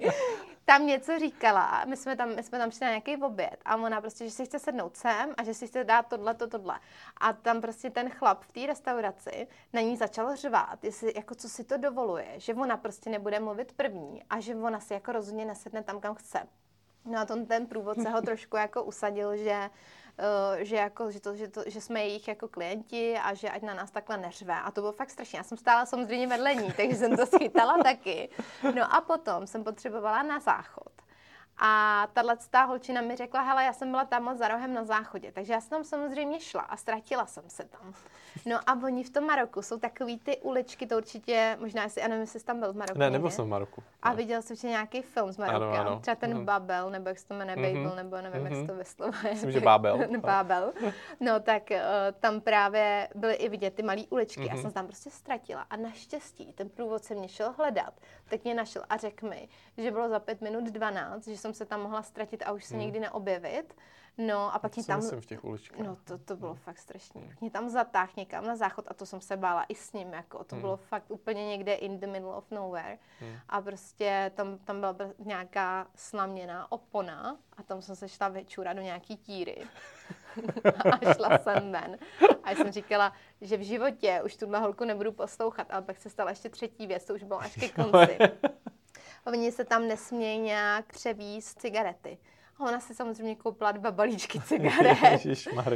[0.66, 1.86] tam něco říkala.
[1.86, 4.46] My jsme tam, my jsme tam šli na nějaký oběd a ona prostě, že si
[4.46, 6.80] chce sednout sem a že si chce dát tohle, to, tohle.
[7.18, 11.50] A tam prostě ten chlap v té restauraci na ní začal řvát, jestli, jako co
[11.50, 15.46] si to dovoluje, že ona prostě nebude mluvit první a že ona si jako rozhodně
[15.46, 16.48] nesedne tam, kam chce.
[17.06, 19.70] No a ten, ten průvodce ho trošku jako usadil, že
[20.60, 23.74] že, jako, že, to, že, to, že jsme jejich jako klienti a že ať na
[23.74, 24.54] nás takhle neřve.
[24.54, 25.38] A to bylo fakt strašně.
[25.38, 28.30] Já jsem stála samozřejmě vedle ní, takže jsem to schytala taky.
[28.76, 31.01] No a potom jsem potřebovala na záchod.
[31.58, 35.32] A tahle ta holčina mi řekla, hele, já jsem byla tam za rohem na záchodě,
[35.32, 37.94] takže já jsem tam samozřejmě šla a ztratila jsem se tam.
[38.46, 42.40] No a oni v tom Maroku jsou takový ty uličky, to určitě, možná si, jestli
[42.40, 43.00] jsi tam byl v Maroku.
[43.00, 43.84] Ne, nebyl jsem v Maroku.
[44.02, 44.16] A ne.
[44.16, 46.00] viděl jsi nějaký film z Maroka, ano, ano.
[46.00, 46.46] třeba ten mm.
[46.46, 47.84] Babel, nebo jak se to jmenuje, mm-hmm.
[47.84, 48.52] Babel, nebo nevím, mm-hmm.
[48.52, 49.34] jak se to vyslovuje.
[49.34, 50.00] Myslím, že Babel.
[50.20, 50.74] Babel.
[51.20, 51.78] No tak uh,
[52.20, 54.42] tam právě byly i vidět ty malé uličky.
[54.42, 54.56] Mm-hmm.
[54.56, 57.94] Já jsem se tam prostě ztratila a naštěstí ten průvodce mě šel hledat,
[58.30, 61.66] tak mě našel a řekl mi, že bylo za pět minut 12, že jsem se
[61.66, 62.80] tam mohla ztratit a už se mm.
[62.80, 63.76] nikdy neobjevit.
[64.18, 65.02] No a pak mě tam...
[65.02, 65.80] v těch uličkách.
[65.80, 66.62] No to, to bylo hmm.
[66.62, 67.22] fakt strašný.
[67.22, 67.34] Hmm.
[67.42, 70.44] Mě tam zatáhl někam na záchod a to jsem se bála i s ním, jako
[70.44, 70.62] to hmm.
[70.62, 72.98] bylo fakt úplně někde in the middle of nowhere.
[73.20, 73.36] Hmm.
[73.50, 78.82] A prostě tam, tam byla nějaká slaměná opona a tam jsem se šla vyčura do
[78.82, 79.58] nějaký tíry.
[80.92, 81.98] a šla jsem ven.
[82.44, 86.30] A jsem říkala, že v životě už tuhle holku nebudu poslouchat, ale pak se stala
[86.30, 88.18] ještě třetí věc, to už bylo až ke konci.
[89.28, 92.18] Oni se tam nesmějí nějak převíst cigarety.
[92.58, 95.26] A ona si samozřejmě koupila dva balíčky cigaret.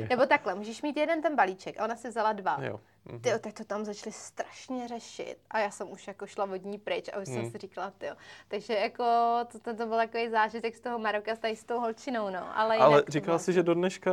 [0.10, 2.58] Nebo takhle, můžeš mít jeden ten balíček a ona si vzala dva.
[2.62, 2.80] Jo.
[3.06, 3.20] Mhm.
[3.20, 7.10] Ty, tak to tam začali strašně řešit a já jsem už jako šla vodní pryč
[7.14, 7.34] a už mm.
[7.34, 8.08] jsem si říkala, ty.
[8.48, 9.04] Takže jako
[9.52, 12.58] to, to, to byl takový zážitek z toho Maroka s tou holčinou, no.
[12.58, 14.12] Ale, Ale říkala si, že do dneška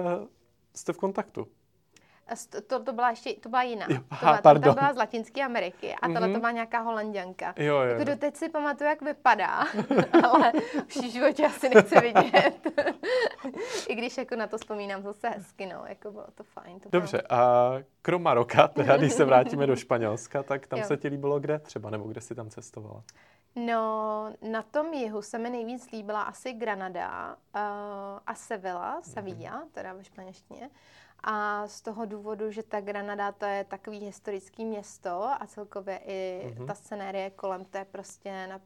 [0.74, 1.48] jste v kontaktu.
[2.66, 3.86] To, to byla ještě, to byla jiná.
[3.90, 4.74] Jo, aha, to byla.
[4.74, 6.32] To byla z Latinské Ameriky a tohle mm-hmm.
[6.32, 7.54] to byla nějaká holanděnka.
[7.56, 7.82] Jo, jo.
[7.82, 9.64] Jako doteď si pamatuju, jak vypadá,
[10.30, 10.52] ale
[10.86, 12.60] už v životě asi nechci vidět.
[13.88, 16.80] I když jako na to vzpomínám zase hezky, no, jako bylo to fajn.
[16.80, 17.40] To Dobře, bylo...
[17.40, 20.84] a krom Maroka, teda když se vrátíme do Španělska, tak tam jo.
[20.84, 23.02] se ti líbilo kde třeba, nebo kde jsi tam cestovala?
[23.56, 27.60] No, na tom jihu se mi nejvíc líbila asi Granada uh,
[28.26, 29.70] a Sevilla, Sevilla, mm-hmm.
[29.72, 30.70] teda ve španělštině.
[31.22, 36.42] A z toho důvodu, že ta Granada to je takový historický město a celkově i
[36.46, 36.66] mm-hmm.
[36.66, 38.60] ta scenérie kolem, to je prostě na,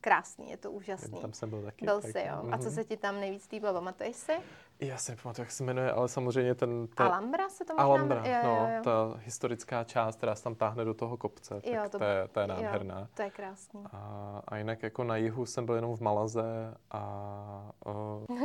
[0.00, 1.20] krásný, je to úžasný.
[1.20, 1.84] Tam jsem byl taky.
[1.84, 2.34] Byl jsi, jo.
[2.42, 2.54] Mm-hmm.
[2.54, 2.74] A co mhm.
[2.74, 4.32] se ti tam nejvíc líbilo, pamatuješ si?
[4.80, 6.88] Já si nepamatuju, jak se jmenuje, ale samozřejmě ten...
[6.94, 7.04] Ta...
[7.04, 7.84] Alhambra se to možná...
[7.84, 8.82] Alhambra, jo, no, jo, jo.
[8.82, 12.28] ta historická část, která se tam táhne do toho kopce, tak jo, to, to, je,
[12.32, 13.00] to je nádherná.
[13.00, 13.84] Jo, to je krásný.
[13.92, 17.70] A, a jinak jako na jihu jsem byl jenom v Malaze a...
[17.86, 18.36] Uh,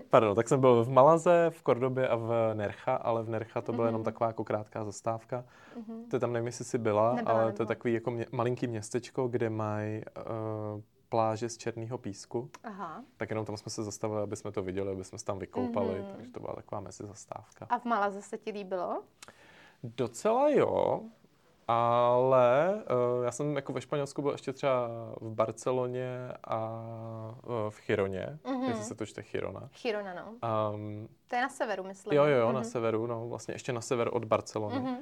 [0.10, 3.72] pardon, tak jsem byl v Malaze, v Kordobě a v Nercha, ale v Nercha to
[3.72, 3.88] byla mm-hmm.
[3.88, 5.44] jenom taková jako krátká zastávka.
[5.78, 6.08] Mm-hmm.
[6.10, 7.56] To tam nevím, jestli jsi byla, nebyla, ale nebyla.
[7.56, 10.02] to je takový jako mě, malinký městečko, kde mají
[10.74, 12.50] uh, pláže z černého písku.
[12.64, 13.04] Aha.
[13.16, 15.88] Tak jenom tam jsme se zastavili, aby jsme to viděli, aby jsme se tam vykoupali,
[15.88, 16.16] mm-hmm.
[16.16, 17.66] takže to byla taková mezi zastávka.
[17.70, 19.02] A v Malaze se ti líbilo?
[19.82, 21.02] Docela jo,
[21.68, 24.88] ale uh, já jsem jako ve Španělsku byl ještě třeba
[25.20, 26.80] v Barceloně a
[27.46, 28.68] uh, v Chironě, mm-hmm.
[28.68, 29.68] jestli se to čte Chirona.
[29.72, 30.32] Chirona, no.
[30.74, 32.16] Um, to je na severu, myslím.
[32.16, 32.54] Jo, jo, mm-hmm.
[32.54, 34.76] na severu, no, vlastně ještě na sever od Barcelony.
[34.76, 34.96] Mm-hmm.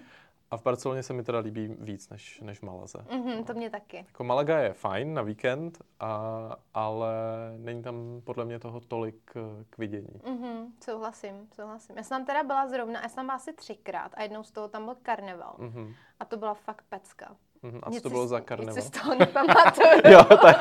[0.50, 2.98] A v Barceloně se mi teda líbí víc než, než v Malaze.
[2.98, 3.96] Mm-hmm, to mě taky.
[3.96, 7.12] Jako Malaga je fajn na víkend, a, ale
[7.56, 10.20] není tam podle mě toho tolik eh, k vidění.
[10.24, 11.96] Mm-hmm, souhlasím, souhlasím.
[11.96, 14.68] Já jsem tam teda byla zrovna, já jsem byla asi třikrát a jednou z toho
[14.68, 15.56] tam byl karneval.
[15.58, 15.94] Mm-hmm.
[16.20, 17.36] A to byla fakt pecka.
[17.64, 17.80] Mm-hmm.
[17.82, 18.74] A co to bylo za karneval?
[18.74, 20.00] Nic si z toho nepamatuju.
[20.12, 20.56] jo, tak.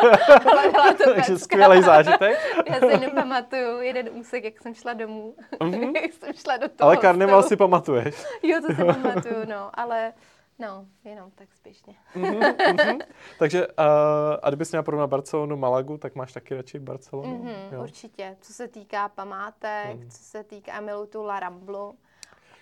[1.15, 2.37] Takže skvělý zážitek.
[2.69, 5.35] Já si nepamatuju jeden úsek, jak jsem šla domů.
[5.59, 5.95] Mm-hmm.
[6.01, 8.25] jak jsem šla do toho Ale karneval si pamatuješ?
[8.43, 10.13] jo, to si pamatuju, no, ale
[10.59, 11.95] No, jenom tak spíšně.
[12.15, 13.01] mm-hmm, mm-hmm.
[13.39, 13.73] Takže uh,
[14.41, 17.43] a kdybys měla porovnat Barcelonu, Malagu, tak máš taky radši Barcelonu?
[17.43, 17.83] Mm-hmm, jo?
[17.83, 18.37] Určitě.
[18.41, 20.09] Co se týká památek, mm.
[20.09, 21.87] co se týká, miluji tu La Ramblu.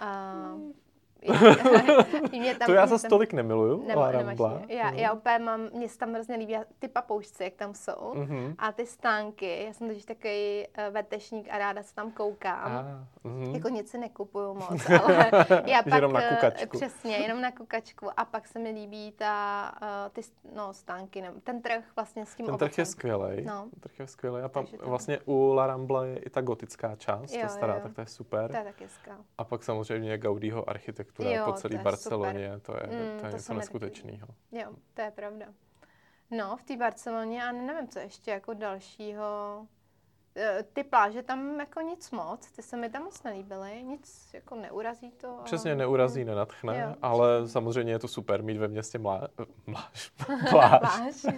[0.02, 0.74] Uh, mm
[2.32, 4.62] mě tam, to já zase tolik nemiluju, Nebo, Rambla.
[4.68, 4.98] Já, mm.
[4.98, 8.14] já úplně mám, mě se tam hrozně líbí ty papoušci, jak tam jsou.
[8.14, 8.56] Mm-hmm.
[8.58, 12.72] A ty stánky, já jsem totiž takový uh, vetešník a ráda se tam koukám.
[12.72, 13.54] Ah, mm-hmm.
[13.54, 15.32] Jako nic si nekupuju moc, ale
[15.66, 15.94] já pak...
[15.94, 16.78] jenom na eh, kukačku.
[16.78, 18.20] Přesně, jenom na kukačku.
[18.20, 20.22] A pak se mi líbí ta, uh, ty
[20.56, 23.46] no, stánky, ne, ten trh vlastně s tím Ten trh je skvělý.
[23.46, 23.68] No.
[23.72, 24.42] Ten trh je skvělý.
[24.42, 27.80] A tam vlastně u La Rambla je i ta gotická část, jo, ta stará, jo.
[27.84, 28.52] tak to je super.
[28.52, 28.88] To je taky
[29.38, 32.62] A pak samozřejmě Gaudího architektura architektura jo, po celé Barceloně, super.
[32.62, 34.28] to je, mm, to je to něco neskutečného.
[34.52, 35.46] Jo, to je pravda.
[36.32, 39.68] No, v té Barceloně a nevím, co ještě jako dalšího.
[40.36, 44.56] E, ty pláže tam jako nic moc, ty se mi tam moc nelíbily, nic jako
[44.56, 45.40] neurazí to.
[45.44, 46.96] Přesně, neurazí, nenatchne, jo.
[47.02, 49.28] ale samozřejmě je to super mít ve městě mlá...
[49.66, 50.12] mláž.
[50.50, 51.26] pláž.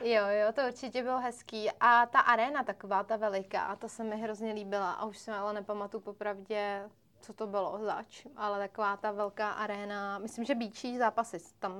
[0.00, 1.70] Jo, jo, to určitě bylo hezký.
[1.80, 5.52] A ta arena taková, ta veliká, ta se mi hrozně líbila a už jsem ale
[5.52, 6.82] nepamatuju popravdě,
[7.20, 11.72] co to bylo zač, ale taková ta velká aréna, myslím, že bíčí zápasy tam,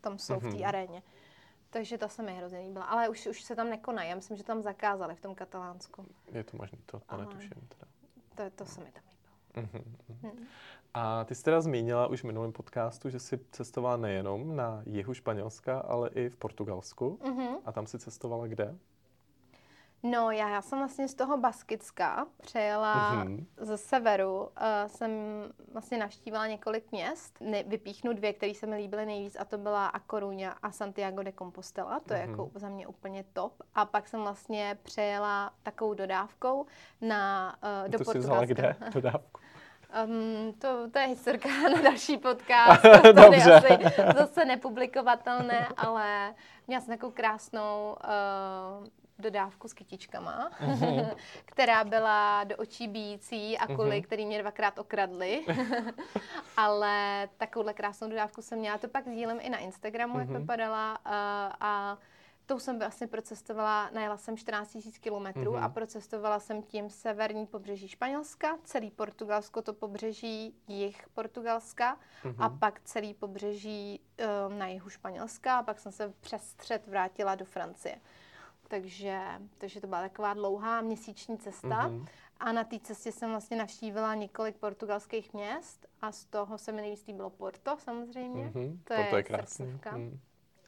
[0.00, 0.48] tam jsou mm-hmm.
[0.48, 0.64] v té mhm.
[0.64, 1.02] aréně.
[1.70, 2.84] Takže to se mi hrozně líbila.
[2.84, 4.10] Ale už, už se tam nekonají.
[4.10, 6.06] Já myslím, že tam zakázali v tom Katalánsku.
[6.32, 7.68] Je to možné, to, to netuším.
[7.68, 7.86] Teda.
[8.34, 9.68] To, to se mi tam líbilo.
[9.68, 9.84] Mm-hmm.
[10.22, 10.46] Hmm.
[10.94, 15.14] A ty jsi teda zmínila už v minulém podcastu, že jsi cestovala nejenom na jihu
[15.14, 17.18] Španělska, ale i v Portugalsku.
[17.22, 17.58] Mm-hmm.
[17.64, 18.78] A tam si cestovala kde?
[20.02, 23.46] No, já, já jsem vlastně z toho Baskicka přejela mm-hmm.
[23.56, 24.40] ze severu.
[24.40, 24.48] Uh,
[24.86, 25.10] jsem
[25.72, 27.38] vlastně navštívila několik měst.
[27.40, 31.22] Ne, vypíchnu dvě, které se mi líbily nejvíc, a to byla A Coruña a Santiago
[31.22, 32.00] de Compostela.
[32.00, 32.16] To mm-hmm.
[32.16, 32.52] je jako mhm.
[32.54, 33.52] za mě úplně top.
[33.74, 36.66] A pak jsem vlastně přejela takovou dodávkou
[37.00, 38.40] na, uh, do to Portugalska.
[38.40, 39.40] To kde dodávku?
[40.06, 42.82] Um, to, to je historka na další podcast.
[42.82, 43.54] To Dobře.
[43.54, 43.78] asi
[44.16, 46.34] zase nepublikovatelné, ale
[46.66, 48.86] měla jsem takovou krásnou uh,
[49.20, 51.16] dodávku s kytičkama, uh-huh.
[51.44, 54.04] která byla do očí bíjící a kuly, uh-huh.
[54.04, 55.46] který mě dvakrát okradly.
[56.56, 58.78] Ale takovouhle krásnou dodávku jsem měla.
[58.78, 60.20] To pak sdílím i na Instagramu, uh-huh.
[60.20, 60.98] jak vypadala.
[61.06, 61.12] Uh,
[61.60, 61.98] a
[62.50, 65.64] tou jsem vlastně procestovala, najela jsem 14 000 kilometrů uh-huh.
[65.64, 72.34] a procestovala jsem tím severní pobřeží Španělska, celý Portugalsko, to pobřeží jih Portugalska uh-huh.
[72.38, 74.00] a pak celý pobřeží
[74.48, 78.00] um, na jihu Španělska a pak jsem se přes střed vrátila do Francie.
[78.70, 79.20] Takže,
[79.58, 81.88] takže to byla taková dlouhá měsíční cesta.
[81.88, 82.06] Mm-hmm.
[82.40, 86.80] A na té cestě jsem vlastně navštívila několik portugalských měst a z toho se mi
[86.80, 88.44] nejvíc líbilo Porto samozřejmě.
[88.44, 88.78] Mm-hmm.
[88.84, 89.66] To Porto je, je krásný.
[89.94, 90.20] Mm.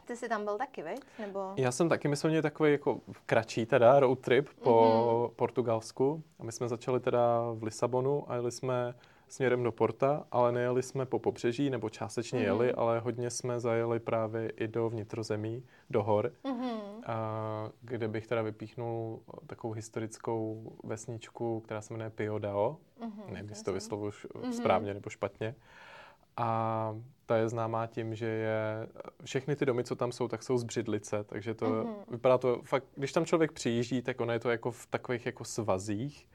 [0.05, 1.01] Ty jsi tam byl taky, viď?
[1.19, 1.53] Nebo...
[1.57, 5.35] Já jsem taky, my jsme měli takový jako kratší teda road trip po mm-hmm.
[5.37, 6.23] Portugalsku.
[6.39, 8.95] A my jsme začali teda v Lisabonu a jeli jsme
[9.33, 12.45] směrem do Porta, ale nejeli jsme po pobřeží, nebo částečně mm-hmm.
[12.45, 16.81] jeli, ale hodně jsme zajeli právě i do vnitrozemí, do hor, mm-hmm.
[17.07, 22.77] a, kde bych teda vypíchnul takovou historickou vesničku, která se jmenuje Piodao.
[23.01, 24.51] Mm-hmm, Nevím, jestli to vyslovu mm-hmm.
[24.51, 25.55] správně nebo špatně.
[26.37, 26.95] A
[27.27, 28.89] ta je známá tím, že je,
[29.25, 31.95] všechny ty domy, co tam jsou, tak jsou z břidlice, takže to mm-hmm.
[32.11, 35.45] vypadá to fakt, když tam člověk přijíždí, tak ono je to jako v takových jako
[35.45, 36.29] svazích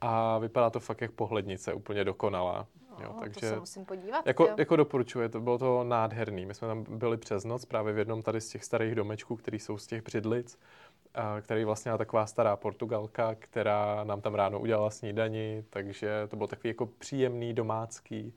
[0.00, 2.66] a vypadá to fakt jak pohlednice, úplně dokonalá.
[2.90, 4.26] No, jo, takže to se musím podívat.
[4.26, 4.54] Jako, jo.
[4.58, 6.46] jako doporučuje, to bylo to nádherný.
[6.46, 9.58] My jsme tam byli přes noc právě v jednom tady z těch starých domečků, který
[9.58, 10.58] jsou z těch břidlic,
[11.14, 16.46] a který vlastně taková stará Portugalka, která nám tam ráno udělala snídani, takže to bylo
[16.46, 18.34] takový jako příjemný, domácký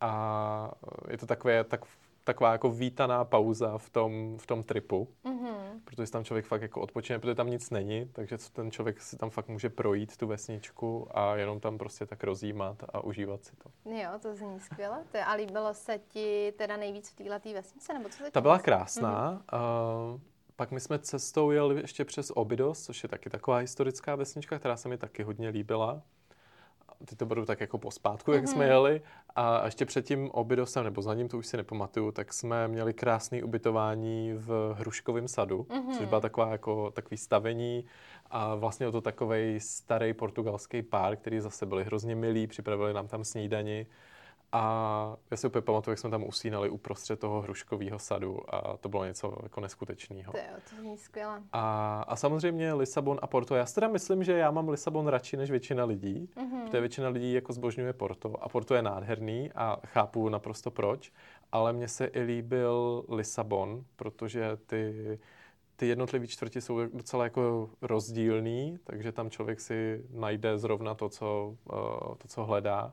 [0.00, 0.70] a
[1.10, 1.84] je to takové, tak
[2.26, 5.80] taková jako vítaná pauza v tom, v tom tripu, mm-hmm.
[5.84, 9.30] protože tam člověk fakt jako odpočine, protože tam nic není, takže ten člověk si tam
[9.30, 13.90] fakt může projít tu vesničku a jenom tam prostě tak rozjímat a užívat si to.
[13.90, 15.04] Jo, to zní skvěle.
[15.26, 17.92] A líbilo se ti teda nejvíc v této vesnice?
[17.92, 19.42] Nebo co Ta byla krásná.
[19.46, 20.14] Mm-hmm.
[20.14, 20.20] Uh,
[20.56, 24.76] pak my jsme cestou jeli ještě přes Obidos, což je taky taková historická vesnička, která
[24.76, 26.02] se mi taky hodně líbila
[27.04, 28.52] ty to budou tak jako pospátku, jak mm-hmm.
[28.52, 29.02] jsme jeli.
[29.36, 32.94] A ještě před tím obydosem, nebo za ním, to už si nepamatuju, tak jsme měli
[32.94, 35.96] krásné ubytování v Hruškovém sadu, mm-hmm.
[35.98, 37.84] což byla taková jako takový stavení
[38.30, 43.08] a vlastně o to takový starý portugalský pár, který zase byli hrozně milí, připravili nám
[43.08, 43.86] tam snídani
[44.56, 48.88] a já si úplně pamatuju, jak jsme tam usínali uprostřed toho hruškového sadu a to
[48.88, 50.32] bylo něco jako neskutečného.
[50.32, 51.42] To je, to zní skvěle.
[51.52, 53.54] A, a samozřejmě Lisabon a Porto.
[53.54, 56.64] Já si teda myslím, že já mám Lisabon radši než většina lidí, mm-hmm.
[56.64, 61.12] protože většina lidí jako zbožňuje Porto a Porto je nádherný a chápu naprosto proč,
[61.52, 65.18] ale mně se i líbil Lisabon, protože ty
[65.78, 71.56] ty jednotlivé čtvrti jsou docela jako rozdílný, takže tam člověk si najde zrovna to, co,
[71.72, 72.92] uh, to, co hledá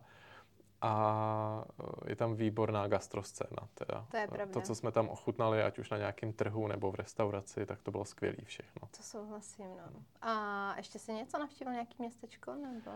[0.84, 3.68] a eh, je tam výborná gastroscéna.
[3.74, 4.06] Teda.
[4.12, 4.54] To je pravda.
[4.54, 7.92] To, co jsme tam ochutnali, ať už na nějakém trhu nebo v restauraci, tak to
[7.92, 8.88] bylo skvělé všechno.
[8.98, 10.02] To souhlasím, no.
[10.22, 12.56] A ještě si něco navštívil, nějaký městečko?
[12.56, 12.92] Nebo...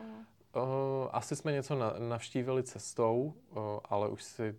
[0.56, 0.64] Uh,
[1.12, 4.56] asi jsme něco na, navštívili cestou, uh, ale už si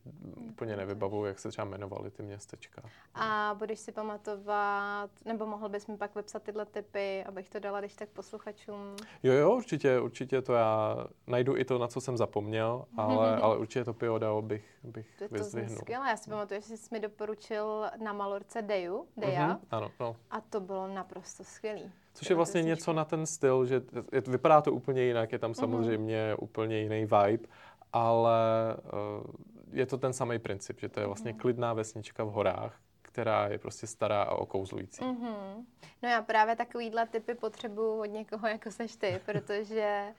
[0.48, 2.82] úplně nevybavuju, jak se třeba jmenovaly ty městečka.
[3.14, 7.80] A budeš si pamatovat, nebo mohl bys mi pak vypsat tyhle typy, abych to dala
[7.80, 8.96] když tak posluchačům?
[9.22, 10.96] Jo, jo, určitě, určitě to já
[11.26, 15.28] najdu i to, na co jsem zapomněl, ale, ale určitě to Piodao bych, bych to
[15.30, 15.76] vyzdvihnul.
[15.76, 19.90] To skvělé, já si pamatuju, že jsi mi doporučil na Malorce Deju, Deja, uh-huh, ano,
[20.00, 20.16] no.
[20.30, 21.92] a to bylo naprosto skvělý.
[22.18, 25.50] Což je vlastně něco na ten styl, že je, vypadá to úplně jinak, je tam
[25.50, 25.54] mhm.
[25.54, 26.44] samozřejmě mm-hmm.
[26.44, 27.48] úplně jiný vibe,
[27.92, 28.40] ale
[28.76, 29.34] uh,
[29.72, 31.40] je to ten samý princip, že to je vlastně mm-hmm.
[31.40, 35.02] klidná vesnička v horách, která je prostě stará a okouzlující.
[35.02, 35.64] Mm-hmm.
[36.02, 40.14] No já právě takovýhle typy potřebuju od někoho, jako seš ty, protože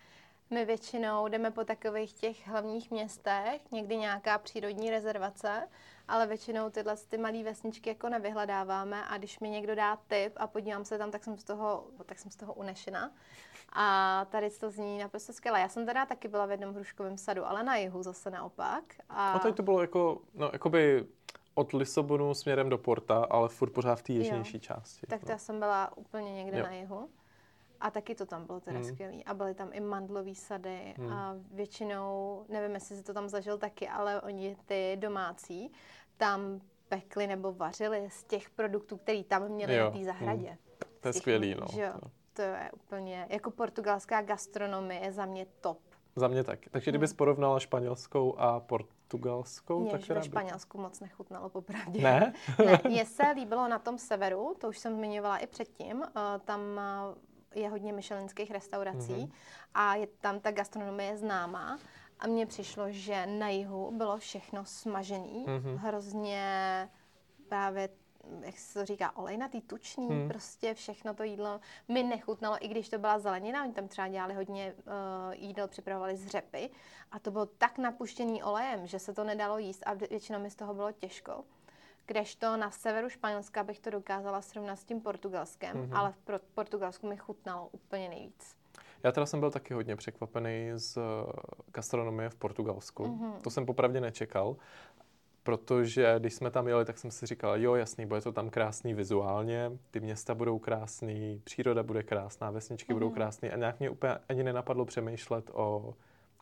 [0.50, 5.68] my většinou jdeme po takových těch hlavních městech, někdy nějaká přírodní rezervace,
[6.10, 10.48] ale většinou tyhle ty malé vesničky jako nevyhledáváme a když mi někdo dá tip a
[10.48, 13.12] podívám se tam, tak jsem z toho, tak jsem z toho unešena.
[13.74, 15.60] A tady to zní naprosto skvěle.
[15.60, 18.84] Já jsem teda taky byla v jednom hruškovém sadu, ale na jihu zase naopak.
[19.10, 21.06] A, a teď to bylo jako, no, jakoby
[21.56, 25.08] od Lisabonu směrem do Porta, ale furt pořád v té jižnější části.
[25.08, 25.32] Tak to no.
[25.32, 26.64] já jsem byla úplně někde jo.
[26.64, 27.10] na jihu.
[27.82, 28.88] A taky to tam bylo teda hmm.
[28.88, 29.26] skvělý.
[29.26, 31.14] A byly tam i mandlové sady hmm.
[31.14, 35.72] a většinou, nevím, jestli jsi to tam zažil taky, ale oni ty domácí
[36.20, 39.86] tam pekli nebo vařili z těch produktů, který tam měli jo.
[39.86, 40.48] na té zahradě.
[40.48, 40.58] Hmm.
[41.00, 41.68] To je skvělý, no.
[41.72, 41.94] Že jo?
[42.34, 45.80] to je úplně, jako portugalská gastronomie je za mě top.
[46.16, 46.60] Za mě tak.
[46.72, 47.18] Takže kdybys hmm.
[47.18, 52.02] porovnala španělskou a portugalskou, Mě tak ve Španělsku moc nechutnalo, popravdě.
[52.02, 52.34] Ne?
[52.66, 52.80] ne?
[52.86, 56.06] Mně se líbilo na tom severu, to už jsem zmiňovala i předtím, uh,
[56.46, 59.32] tam uh, je hodně myšelinských restaurací mm-hmm.
[59.74, 61.80] a je tam ta gastronomie známá.
[62.20, 65.76] A mně přišlo, že na jihu bylo všechno smažený, mm-hmm.
[65.76, 66.90] hrozně
[67.50, 67.90] právě
[68.42, 70.30] jak se to říká, olejnatý, tučný, hmm.
[70.30, 74.34] prostě všechno to jídlo mi nechutnalo, i když to byla zelenina, oni tam třeba dělali
[74.34, 74.94] hodně uh,
[75.32, 76.70] jídel, připravovali z řepy
[77.12, 80.56] a to bylo tak napuštěný olejem, že se to nedalo jíst a většinou mi z
[80.56, 81.44] toho bylo těžko.
[82.06, 85.98] Kdežto na severu Španělska bych to dokázala srovnat s tím portugalskem, mm-hmm.
[85.98, 88.59] ale v Portugalsku mi chutnalo úplně nejvíc.
[89.04, 91.02] Já teda jsem byl taky hodně překvapený z eh,
[91.74, 93.04] gastronomie v Portugalsku.
[93.04, 93.42] Mm-hmm.
[93.42, 94.56] To jsem popravdě nečekal
[95.44, 98.94] protože když jsme tam jeli, tak jsem si říkal, jo, jasný, bude to tam krásný
[98.94, 102.96] vizuálně, ty města budou krásný, příroda bude krásná, vesničky mm.
[102.96, 103.16] budou mhm.
[103.16, 105.94] krásné a nějak mě úplně ani nenapadlo přemýšlet o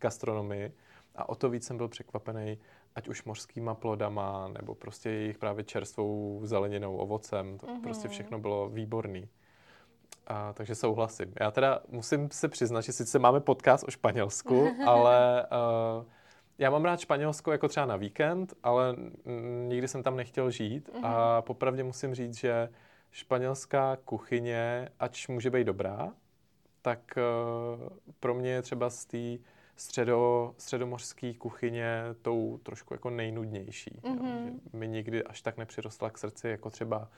[0.02, 0.72] gastronomii
[1.16, 2.58] a o to víc jsem byl překvapený,
[2.96, 7.82] ať už mořskýma plodama, nebo prostě jejich právě čerstvou zeleninou, ovocem, to mm-hmm.
[7.82, 9.30] prostě všechno bylo výborný.
[10.28, 11.34] A, takže souhlasím.
[11.40, 15.46] Já teda musím se přiznat, že sice máme podcast o Španělsku, ale
[15.98, 16.06] uh,
[16.58, 18.96] já mám rád Španělsko jako třeba na víkend, ale
[19.68, 21.06] nikdy jsem tam nechtěl žít mm-hmm.
[21.06, 21.44] a mhm.
[21.44, 22.70] popravdě musím říct, že
[23.12, 26.14] španělská kuchyně, ač může být dobrá,
[26.82, 29.44] tak uh, pro mě je třeba z té
[29.76, 34.00] středo, středomořské kuchyně tou trošku jako nejnudnější.
[34.04, 34.46] Mm-hmm.
[34.46, 37.10] Jo, že mi nikdy až tak nepřirostla k srdci jako třeba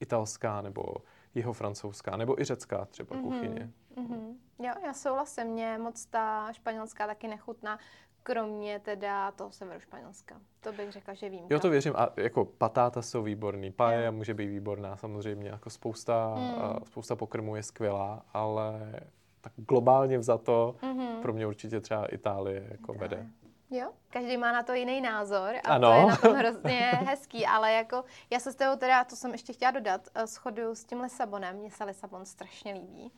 [0.00, 0.94] italská nebo
[1.36, 3.22] jeho francouzská nebo i řecká třeba mm-hmm.
[3.22, 3.70] kuchyně.
[3.96, 4.34] Mm-hmm.
[4.58, 7.78] Jo, já souhlasím, mě moc ta španělská taky nechutná
[8.22, 10.40] kromě teda toho severu Španělska.
[10.60, 11.46] To bych řekla, že vím.
[11.50, 11.92] Jo, to věřím.
[11.96, 16.84] A jako patáta jsou výborný, paella může být výborná samozřejmě, jako spousta, mm.
[16.84, 19.00] spousta pokrmů je skvělá, ale
[19.40, 21.20] tak globálně vzato mm-hmm.
[21.22, 22.98] pro mě určitě třeba Itálie jako ne.
[22.98, 23.26] vede.
[23.70, 25.88] Jo, každý má na to jiný názor a ano.
[25.88, 29.32] to je na tom hrozně hezký, ale jako já se s tebou teda, to jsem
[29.32, 33.12] ještě chtěla dodat, eh, shoduju s tím Lisabonem, mně se Lisabon strašně líbí.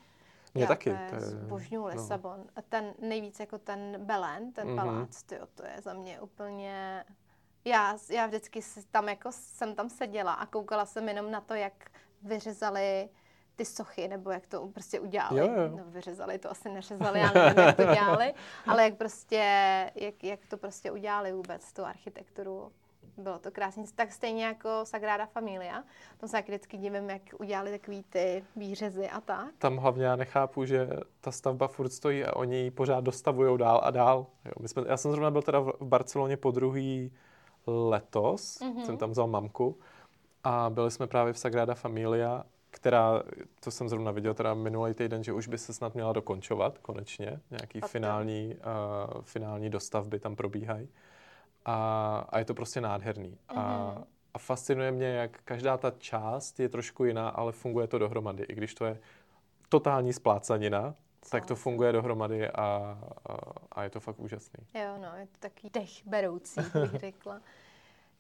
[0.55, 0.91] Mě Já taky.
[0.91, 1.89] To je, zbožňuju no.
[1.89, 2.45] Lisabon.
[2.57, 4.77] A ten nejvíc jako ten Belen, ten mm-hmm.
[4.77, 7.05] palác, tyjo, to je za mě úplně...
[7.65, 11.91] Já, já vždycky tam jako jsem tam seděla a koukala jsem jenom na to, jak
[12.23, 13.09] vyřezali
[13.59, 15.39] ty sochy, nebo jak to prostě udělali.
[15.39, 15.77] Jo, jo.
[15.77, 18.35] No, vyřezali to, asi neřezali, já nevím, jak to dělali,
[18.67, 19.43] ale jak prostě,
[19.95, 22.73] jak, jak to prostě udělali vůbec, tu architekturu
[23.17, 23.85] bylo to krásně.
[23.95, 25.85] Tak stejně jako Sagrada Familia.
[26.19, 29.49] To se vždycky divím, jak udělali takový ty výřezy a tak.
[29.59, 30.89] Tam hlavně já nechápu, že
[31.21, 34.27] ta stavba furt stojí a oni ji pořád dostavují dál a dál.
[34.45, 37.13] Jo, my jsme, já jsem zrovna byl teda v Barceloně po druhý
[37.67, 38.85] letos, mm-hmm.
[38.85, 39.79] jsem tam vzal mamku
[40.45, 43.23] a byli jsme právě v Sagrada Familia, která,
[43.61, 47.41] to jsem zrovna viděl teda minulý týden, že už by se snad měla dokončovat konečně.
[47.51, 50.89] Nějaký finální, uh, finální dostavby tam probíhají
[51.65, 53.31] a, a je to prostě nádherný.
[53.31, 53.59] Mm-hmm.
[53.59, 54.05] A, mhm.
[54.35, 58.45] a fascinuje mě, jak každá ta část je trošku jiná, ale funguje to dohromady.
[58.45, 58.99] I když to je
[59.69, 61.31] totální splácanina, Co?
[61.31, 63.37] tak to funguje dohromady a, a,
[63.73, 64.67] a je to fakt úžasný.
[64.75, 67.41] Jo, no, je to taky dech beroucí, bych řekla.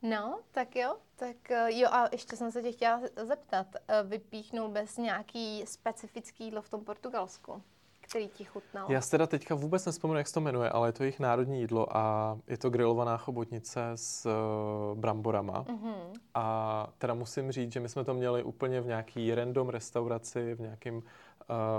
[0.03, 4.69] No, tak jo, tak eh, jo a ještě jsem se tě chtěla zeptat, eh, vypíchnul
[4.69, 7.63] bez nějaký specifický jídlo v tom Portugalsku?
[8.09, 8.87] který ti chutnal?
[8.89, 11.61] Já si teda teďka vůbec nespomenu, jak se to jmenuje, ale je to jejich národní
[11.61, 15.65] jídlo a je to grilovaná chobotnice s uh, bramborama.
[15.65, 16.13] Mm-hmm.
[16.35, 20.61] A teda musím říct, že my jsme to měli úplně v nějaký random restauraci v
[20.61, 21.03] nějakém uh,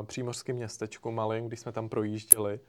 [0.06, 2.60] přímořském městečku malým, když jsme tam projížděli.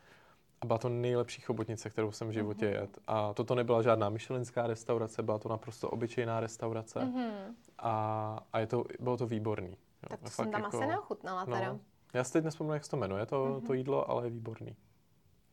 [0.60, 2.80] A byla to nejlepší chobotnice, kterou jsem v životě mm-hmm.
[2.80, 2.98] jet.
[3.06, 7.00] A toto nebyla žádná myšelinská restaurace, byla to naprosto obyčejná restaurace.
[7.00, 7.54] Mm-hmm.
[7.78, 9.70] A, a je to, bylo to výborný.
[9.70, 10.08] Jo.
[10.08, 11.78] Tak to jsem tam jako, asi neochutnala no, teda.
[12.14, 13.66] Já si teď nespomínám, jak se to jmenuje, to, mm-hmm.
[13.66, 14.76] to jídlo, ale je výborný.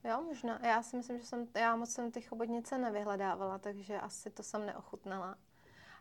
[0.03, 0.59] Jo, možná.
[0.67, 4.65] Já si myslím, že jsem, já moc jsem ty chobotnice nevyhledávala, takže asi to jsem
[4.65, 5.35] neochutnala.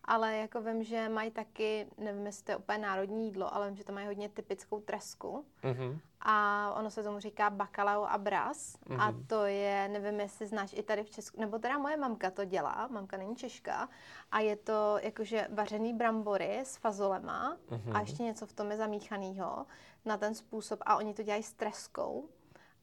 [0.06, 3.76] Ale jako vím, že mají taky, nevím, jestli to je úplně národní jídlo, ale vím,
[3.76, 5.44] že to mají hodně typickou tresku.
[5.62, 5.98] Mm-hmm.
[6.20, 8.78] A ono se tomu říká bacalao a bras.
[8.78, 9.00] Mm-hmm.
[9.00, 12.44] A to je, nevím, jestli znáš i tady v Česku, nebo teda moje mamka to
[12.44, 13.88] dělá, mamka není Češka.
[14.32, 17.96] A je to jakože vařený brambory s fazolema mm-hmm.
[17.96, 19.66] a ještě něco v tom je zamíchanýho
[20.04, 20.80] na ten způsob.
[20.86, 22.28] A oni to dělají s treskou.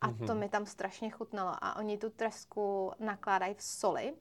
[0.01, 0.27] A mm-hmm.
[0.27, 1.55] to mi tam strašně chutnalo.
[1.61, 4.13] A oni tu tresku nakládají v soli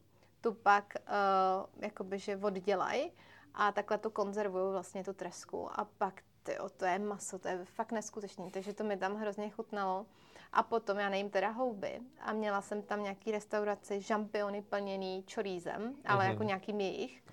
[0.42, 3.12] tu pak uh, jakoby, že oddělají
[3.54, 7.64] a takhle to konzervuju vlastně tu tresku a pak tyjo, to je maso, to je
[7.64, 10.06] fakt neskutečný, takže to mi tam hrozně chutnalo.
[10.52, 15.96] A potom já nejím teda houby a měla jsem tam nějaký restauraci žampiony plněný čorízem,
[16.04, 16.30] ale mm-hmm.
[16.30, 17.24] jako nějakým jejich.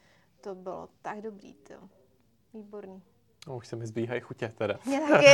[0.41, 1.73] To bylo tak dobrý, to.
[2.53, 3.03] Výborný.
[3.47, 4.75] No, už se mi zbíhají chutě teda.
[4.85, 5.27] Mě taky.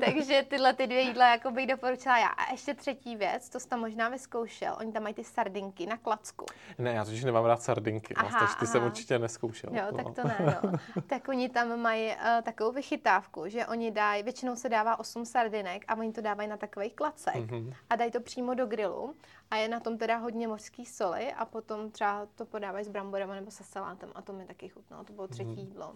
[0.04, 2.26] Takže tyhle ty dvě jídla jako bych doporučila já.
[2.26, 4.76] A ještě třetí věc, to jsi tam možná vyzkoušel.
[4.80, 6.46] Oni tam mají ty sardinky na klacku.
[6.78, 8.90] Ne, já totiž nemám rád sardinky, no, Aha, takže ty jsem aha.
[8.90, 9.70] určitě neskoušel.
[9.72, 10.72] Jo, tak to ne, no.
[11.06, 15.84] Tak oni tam mají uh, takovou vychytávku, že oni dají, většinou se dává 8 sardinek
[15.88, 17.72] a oni to dávají na takový klacek Mhm.
[17.90, 19.14] a dají to přímo do grilu
[19.50, 23.34] a je na tom teda hodně mořský soli a potom třeba to podávají s bramborama
[23.34, 25.04] nebo se salátem a to mi taky chutnalo.
[25.04, 25.58] To bylo třetí Mhm.
[25.58, 25.92] jídlo,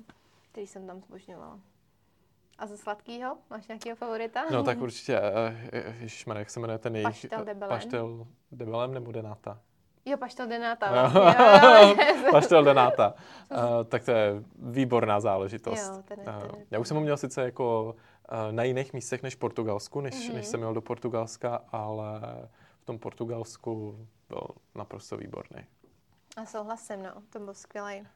[0.52, 1.58] který jsem tam zbožňovala.
[2.58, 3.36] A ze sladkého?
[3.50, 4.44] Máš nějakého favorita?
[4.50, 5.56] No tak určitě, uh,
[6.00, 7.06] ježišmarja, jak se jmenuje ten jejich...
[7.08, 7.76] Pastel de Belém.
[7.78, 9.60] Pastel de Belém nebo Denata?
[10.04, 10.86] Jo, paštel denáta.
[10.86, 11.10] Jo.
[11.12, 12.04] Vlastně.
[12.24, 12.24] jo.
[12.30, 13.14] Pastel Denata.
[13.50, 15.92] Uh, tak to je výborná záležitost.
[15.96, 17.94] Jo, ten je- Eh, ten je- já už jsem ho měl sice jako
[18.32, 20.36] uh, na jiných místech než Portugalsku, než, Mhm.
[20.36, 22.20] než jsem měl do Portugalska, ale
[22.82, 25.66] v tom Portugalsku byl naprosto výborný.
[26.36, 28.06] A souhlasím, no, to byl skvělý.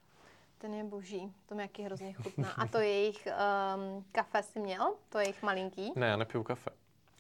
[0.59, 2.51] Ten je boží, to mi jaký hrozně chutná.
[2.57, 4.95] A to jejich um, kafe si měl?
[5.09, 5.93] To jejich malinký?
[5.97, 6.71] Ne, já nepiju kafe.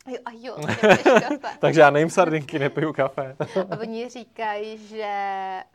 [0.07, 0.57] Jo, a jo,
[1.21, 1.59] kafe.
[1.59, 3.37] Takže já nejím sardinky, nepiju kafe.
[3.81, 5.13] Oni říkají, že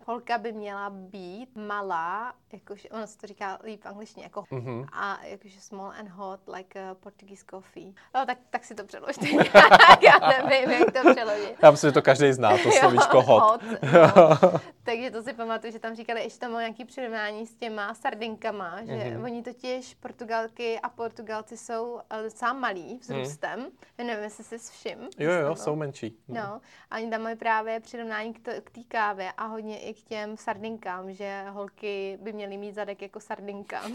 [0.06, 4.86] holka by měla být malá, jakože, ono se to říká líp v angličtině, jako Mhm.
[4.94, 7.94] a jakože small and hot, like a Portuguese coffee.
[8.16, 9.26] No, tak, tak si to přeložte.
[10.02, 11.56] Já nevím, jak to přeložit.
[11.64, 13.42] Já myslím, že to každý zná, to slovíčko hot.
[13.44, 13.62] hot
[13.94, 14.60] no.
[14.84, 18.84] Takže to si pamatuju, že tam říkali, ještě tam bylo nějaký přirovnání s těma sardinkama,
[18.86, 19.24] že Mhm.
[19.24, 23.66] oni totiž Portugalky a Portugalci jsou eh, docela malí vzrůstem.
[23.98, 24.97] Já nevím, jestli jsi všim.
[25.19, 26.17] Jo, jo, jsou menší.
[26.28, 26.61] No,
[26.91, 31.13] a oni tam mají právě přirovnání k, té kávě a hodně i k těm sardinkám,
[31.13, 33.82] že holky by měly mít zadek jako sardinka.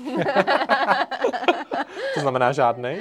[2.15, 2.99] To znamená žádný.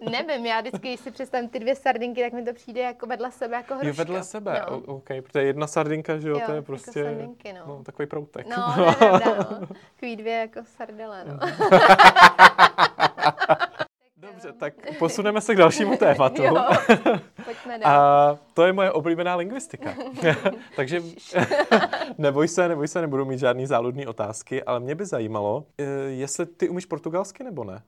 [0.10, 3.30] Nevím, já vždycky, když si představím ty dvě sardinky, tak mi to přijde jako vedle
[3.30, 3.88] sebe, jako hruška.
[3.88, 4.76] Jo, vedle sebe, No.
[4.78, 7.60] o- OK, protože jedna sardinka, že jo, Jo, to je jako prostě sardinky, no.
[7.66, 8.46] no, takový proutek.
[8.46, 9.66] No, ne, pravda, no.
[9.94, 11.38] Takový dvě jako sardele, no.
[14.44, 16.42] Dobře, tak posuneme se k dalšímu tématu.
[16.42, 16.54] Jo,
[17.44, 17.92] pojďme dál.
[18.00, 19.94] A to je moje oblíbená lingvistika.
[20.76, 21.02] Takže
[22.18, 26.46] neboj se, neboj se, nebudu mít žádný záludný otázky, ale mě by zajímalo, eh, jestli
[26.46, 27.82] ty umíš portugalsky nebo ne?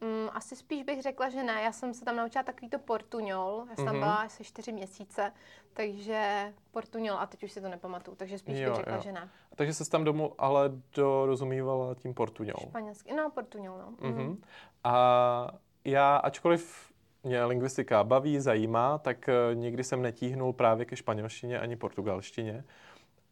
[0.00, 1.62] Mm, asi spíš bych řekla, že ne.
[1.62, 3.64] Já jsem se tam naučila takový to portuňol.
[3.70, 4.00] Já jsem tam Mhm.
[4.04, 5.32] byla asi čtyři měsíce,
[5.72, 9.00] takže portuňol a teď už si to nepamatuju, takže spíš Jo, bych řekla, jo.
[9.02, 9.28] že ne.
[9.56, 12.54] Takže se tam domů ale dorozumívala tím portuňou.
[12.68, 14.08] Španělsky, no portuňol, no.
[14.08, 14.14] Mm.
[14.16, 14.42] Mhm.
[14.84, 15.48] A
[15.90, 16.92] já, ačkoliv
[17.24, 22.64] mě lingvistika baví, zajímá, tak eh, nikdy jsem netíhnul právě ke španělštině ani portugalštině.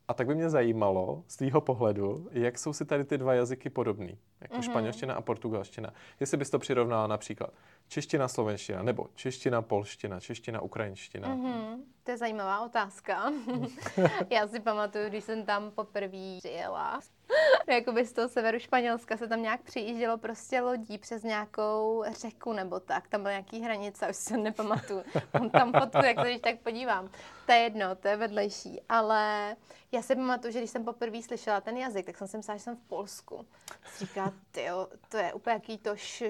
[0.09, 3.71] A tak by mě zajímalo z tvýho pohledu, jak jsou si tady ty dva jazyky
[3.71, 4.63] podobný, jako Mhm.
[4.63, 5.93] španělština a portugalština.
[6.21, 7.51] Jestli bys to přirovnala například
[7.89, 11.29] čeština, slovenština, nebo čeština, polština, čeština, ukrajinština.
[11.29, 13.33] Mhm, to je zajímavá otázka.
[14.31, 16.39] Já si pamatuju, když jsem tam poprvé
[17.27, 17.79] přijela.
[17.79, 22.81] Jakoby z toho severu Španělska se tam nějak přijíždělo prostě lodí přes nějakou řeku nebo
[22.81, 23.09] tak.
[23.09, 25.03] Tam byly nějaký hranice, už se nepamatuju.
[25.39, 27.11] Mám tam fotku, jak se když tak podívám.
[27.47, 28.81] To je jedno, to je vedlejší.
[28.89, 29.57] Ale
[29.93, 32.65] já si pamatuju, že když jsem poprvé slyšela ten jazyk, tak jsem si myslela, že
[32.65, 33.47] jsem v Polsku.
[33.99, 36.23] Říká, tyjo, to je úplně jaký to š,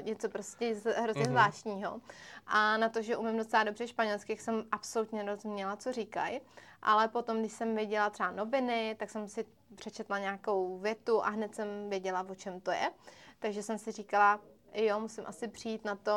[0.00, 1.30] něco prostě z- hrozně Mhm.
[1.30, 2.00] zvláštního.
[2.46, 6.40] A na to, že umím docela dobře španělsky, jsem absolutně nerozuměla, co říkají.
[6.82, 11.54] Ale potom, když jsem viděla třeba noviny, tak jsem si přečetla nějakou větu a hned
[11.54, 12.90] jsem věděla, o čem to je.
[13.38, 14.40] Takže jsem si říkala,
[14.74, 16.12] jo, musím asi přijít na to,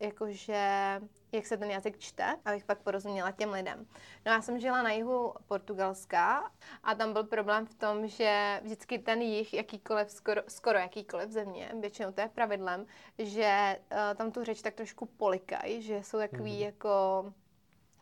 [0.00, 1.00] jakože,
[1.32, 3.86] jak se ten jazyk čte, abych pak porozuměla těm lidem.
[4.26, 6.50] No já jsem žila na jihu Portugalska
[6.82, 11.72] a tam byl problém v tom, že vždycky ten jich, jakýkoliv, skoro, skoro jakýkoliv země,
[11.80, 12.86] většinou to je pravidlem,
[13.18, 16.62] že uh, tam tu řeč tak trošku polikají, že jsou takový Mhm.
[16.62, 16.88] jako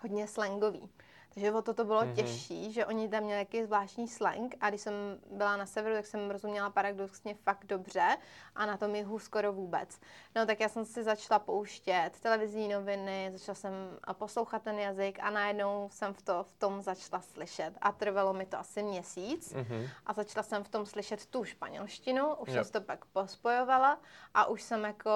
[0.03, 0.89] hodně slangový.
[1.35, 2.11] Takže o to to bylo Mhm.
[2.11, 2.15] mm-hmm.
[2.17, 4.93] těžší, že oni tam měli jaký zvláštní slang a když jsem
[5.31, 8.17] byla na severu, tak jsem rozuměla paradoxně fakt dobře
[8.55, 10.01] a na tom jihu skoro vůbec.
[10.37, 13.73] No tak já jsem si začala pouštět televizní noviny, začala jsem
[14.05, 18.33] a poslouchat ten jazyk a najednou jsem v, to, v tom začala slyšet a trvalo
[18.33, 19.87] mi to asi měsíc Mhm.
[20.07, 22.55] a začala jsem v tom slyšet tu španělštinu, už Jo.
[22.65, 23.99] jsem to pak pospojovala
[24.35, 25.11] a už jsem jako,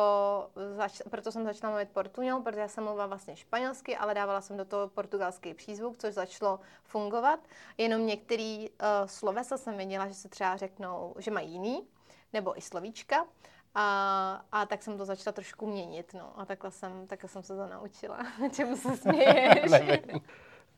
[0.76, 4.56] zač- proto jsem začala mluvit portuňol, protože já jsem mluvila vlastně španělsky, ale dávala jsem
[4.56, 7.40] do toho portugalský přízvuk, což začalo fungovat.
[7.78, 11.88] Jenom některý uh, slovesa jsem věděla, že se třeba řeknou, že mají jiný,
[12.32, 13.26] nebo i slovíčka.
[13.74, 16.40] A, a tak jsem to začala trošku měnit, no.
[16.40, 18.18] A takhle jsem, takhle jsem se to naučila.
[18.52, 19.70] Čemu se směješ?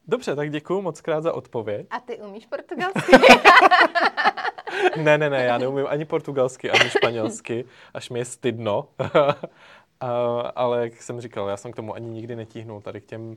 [0.09, 1.87] Dobře, tak děkuji moc krát za odpověď.
[1.91, 3.13] A ty umíš portugalsky?
[4.97, 7.65] Ne, ne, ne, já neumím ani portugalsky, ani španělsky,
[7.95, 8.89] až mi je stydno.
[10.01, 13.37] A, ale jak jsem říkal, já jsem k tomu ani nikdy netíhnul tady k těm,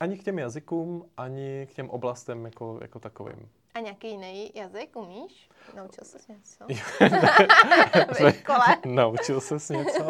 [0.00, 3.48] ani k těm jazykům, ani k těm oblastem jako, jako takovým.
[3.74, 5.48] A nějaký jiný jazyk umíš?
[5.76, 6.64] Naučil jsi něco?
[8.12, 8.64] Jsme- v škole?
[8.86, 10.04] Naučil ses něco?
[10.04, 10.08] Uh,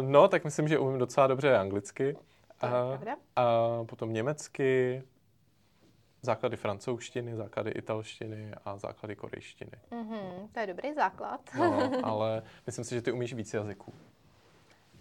[0.00, 2.04] no, tak myslím, že umím docela dobře anglicky.
[2.62, 2.98] Je A,
[3.36, 3.44] a
[3.84, 5.02] potom německy,
[6.22, 9.70] základy francouzštiny, základy italštiny a základy korejštiny.
[9.90, 11.40] Mhm, to je dobrý základ.
[11.58, 13.94] No, ale myslím si, že ty umíš víc jazyků.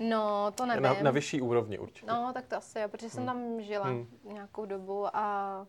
[0.09, 0.83] No, to nevím.
[0.83, 2.07] Na, na vyšší úrovni určitě.
[2.11, 4.07] No, tak to asi jo, protože jsem tam žila Hmm.
[4.23, 5.67] nějakou dobu a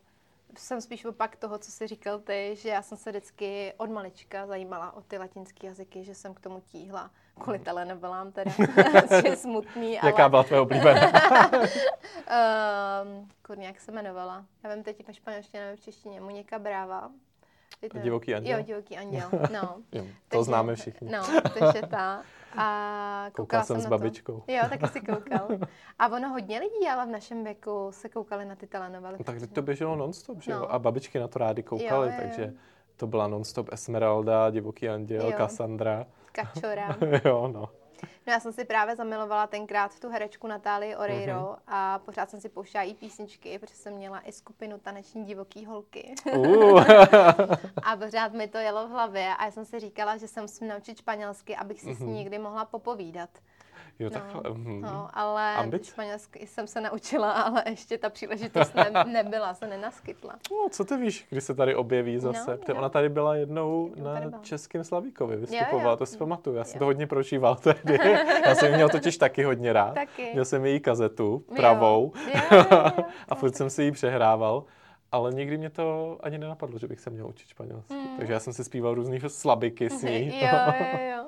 [0.59, 4.47] jsem spíš opak toho, co jsi říkal ty, že já jsem se vždycky od malička
[4.47, 7.11] zajímala o ty latinské jazyky, že jsem k tomu tíhla.
[7.41, 8.53] Kvůli telenovelám teda,
[9.09, 10.11] což je smutný, ale...
[10.11, 11.01] Jaká byla tvoje oblíbená?
[12.33, 14.45] Um, kurně, jak se jmenovala?
[14.65, 16.21] Já vím teď ve španělštině, nevím v češtině.
[16.21, 17.11] Monika Bráva.
[17.83, 18.05] Teď nevím.
[18.05, 18.59] Divoký anděl?
[18.59, 19.77] Jo, divoký anděl, no.
[19.93, 21.11] Jo, to Takže- známe všichni.
[21.11, 21.23] No,
[21.59, 22.23] takže ta.
[22.57, 24.41] A Koukal koukala jsem s babičkou.
[24.47, 24.53] To.
[24.53, 25.49] Jo, taky si koukal.
[25.99, 29.17] A ono hodně lidí, ale v našem věku se koukali na ty telenovely.
[29.19, 30.59] No, tak to běželo nonstop, že jo?
[30.59, 30.73] No.
[30.73, 32.15] A babičky na to rády koukaly, Jo, jo, jo.
[32.23, 32.53] takže
[32.97, 35.33] to byla nonstop Esmeralda, Divoký anděl, Jo.
[35.37, 36.07] Cassandra.
[36.33, 36.97] Kačora.
[37.25, 37.69] jo, no.
[38.27, 41.57] No já jsem si právě zamilovala tenkrát v tu herečku Natálii Oreiro Mhm.
[41.67, 46.15] a pořád jsem si pouštěla i písničky, protože jsem měla i skupinu taneční divoký holky.
[46.37, 46.85] Uh.
[47.83, 50.69] A pořád mi to jelo v hlavě a já jsem si říkala, že se musím
[50.69, 52.15] naučit španělsky, abych si s ní Mhm.
[52.15, 53.31] někdy mohla popovídat.
[53.99, 54.51] Jo, No, takhle.
[54.51, 54.81] mhm.
[54.81, 55.91] No, ale Ambice?
[55.91, 60.35] španělsky jsem se naučila, ale ještě ta příležitost ne, nebyla, se nenaskytla.
[60.51, 62.51] No, co ty víš, kdy se tady objeví zase?
[62.51, 62.79] No, Protože no.
[62.79, 64.43] ona tady byla jednou Jednou na tady byla.
[64.43, 65.97] Českém Slavíkovi, vystupovala, jo.
[65.97, 66.57] to si pamatuju.
[66.57, 66.79] Já jsem Jo.
[66.79, 67.99] to hodně prožíval tehdy.
[68.47, 69.95] Já jsem měl totiž taky hodně rád.
[69.95, 70.31] Taky.
[70.33, 71.57] Měl jsem její kazetu, Jo.
[71.57, 74.65] pravou, Jo, jo, jo, a furt jsem si ji přehrával.
[75.13, 77.95] Ale nikdy mě to ani nenapadlo, že bych se měl učit španělsky.
[77.95, 78.17] Mm.
[78.17, 80.27] Takže já jsem si zpíval různý slabiky s ní.
[80.41, 80.49] Jo,
[80.81, 81.27] jo, jo.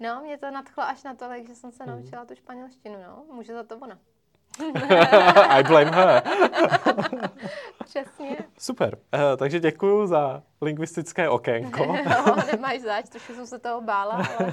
[0.00, 1.96] No, mě to nadchlo až natolik, že jsem se Mhm.
[1.96, 3.24] naučila tu španělštinu, no.
[3.34, 3.98] Může za to ona.
[5.48, 6.22] I blame her.
[7.84, 8.36] Přesně.
[8.58, 8.98] Super.
[9.14, 11.86] Uh, takže děkuji za lingvistické okénko.
[12.26, 14.52] no, nemáš zač, trošku jsem se toho bála, ale...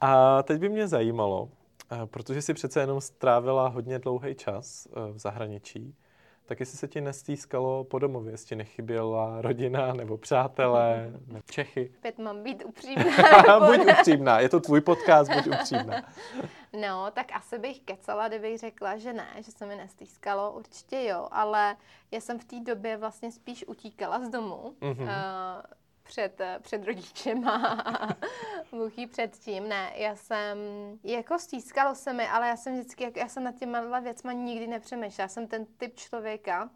[0.00, 1.48] A teď by mě zajímalo,
[1.92, 5.94] eh, protože jsi přece jenom strávila hodně dlouhý čas eh, v zahraničí,
[6.50, 11.92] tak jestli se ti nestýskalo po domově, jestli ti nechyběla rodina nebo přátelé, nebo Čechy.
[11.98, 13.60] Opět mám být upřímná.
[13.66, 16.02] buď upřímná, je to tvůj podcast, buď upřímná.
[16.80, 21.28] No, tak asi bych kecala, kdybych řekla, že ne, že se mi nestýskalo, určitě jo,
[21.30, 21.76] ale
[22.10, 24.74] já jsem v té době vlastně spíš utíkala z domu.
[24.80, 25.02] Mhm.
[25.02, 25.08] Uh,
[26.10, 28.08] před, eh, před rodičema a
[28.96, 29.68] jí před tím.
[29.68, 30.58] Ne, já jsem,
[31.04, 35.24] jako stýskalo se mi, ale já jsem vždycky, já jsem nad těma věcma nikdy nepřemýšlela.
[35.24, 36.70] Já jsem ten typ člověka,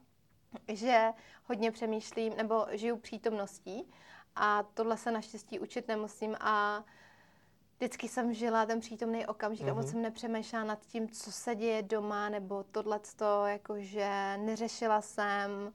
[0.69, 1.09] že
[1.45, 3.91] hodně přemýšlím nebo žiju přítomností
[4.37, 6.85] a tohle se naštěstí učit nemusím a
[7.77, 9.93] vždycky jsem žila ten přítomný okamžik a moc Mhm.
[9.93, 15.73] jsem nepřemýšlela nad tím, co se děje doma nebo tohleto, jakože neřešila jsem,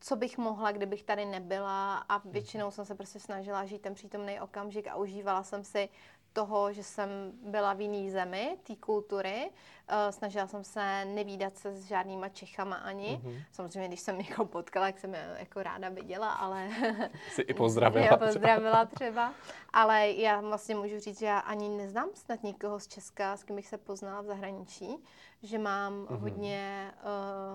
[0.00, 4.40] co bych mohla, kdybych tady nebyla a většinou jsem se prostě snažila žít ten přítomný
[4.40, 5.88] okamžik a užívala jsem si
[6.32, 7.08] toho, že jsem
[7.42, 9.50] byla v jiný zemi, té kultury.
[9.90, 13.20] Uh, snažila jsem se nevídat se s žádnýma Čechama ani.
[13.24, 13.38] Mhm.
[13.52, 16.68] Samozřejmě, když jsem někoho potkala, jak jsem je jako ráda viděla, ale
[17.30, 18.06] Jsi i pozdravila.
[18.06, 19.32] já pozdravila třeba.
[19.72, 23.56] Ale já vlastně můžu říct, že já ani neznám snad nikoho z Česka, s kým
[23.56, 24.96] bych se poznala v zahraničí,
[25.42, 26.16] že mám Mhm.
[26.20, 26.92] hodně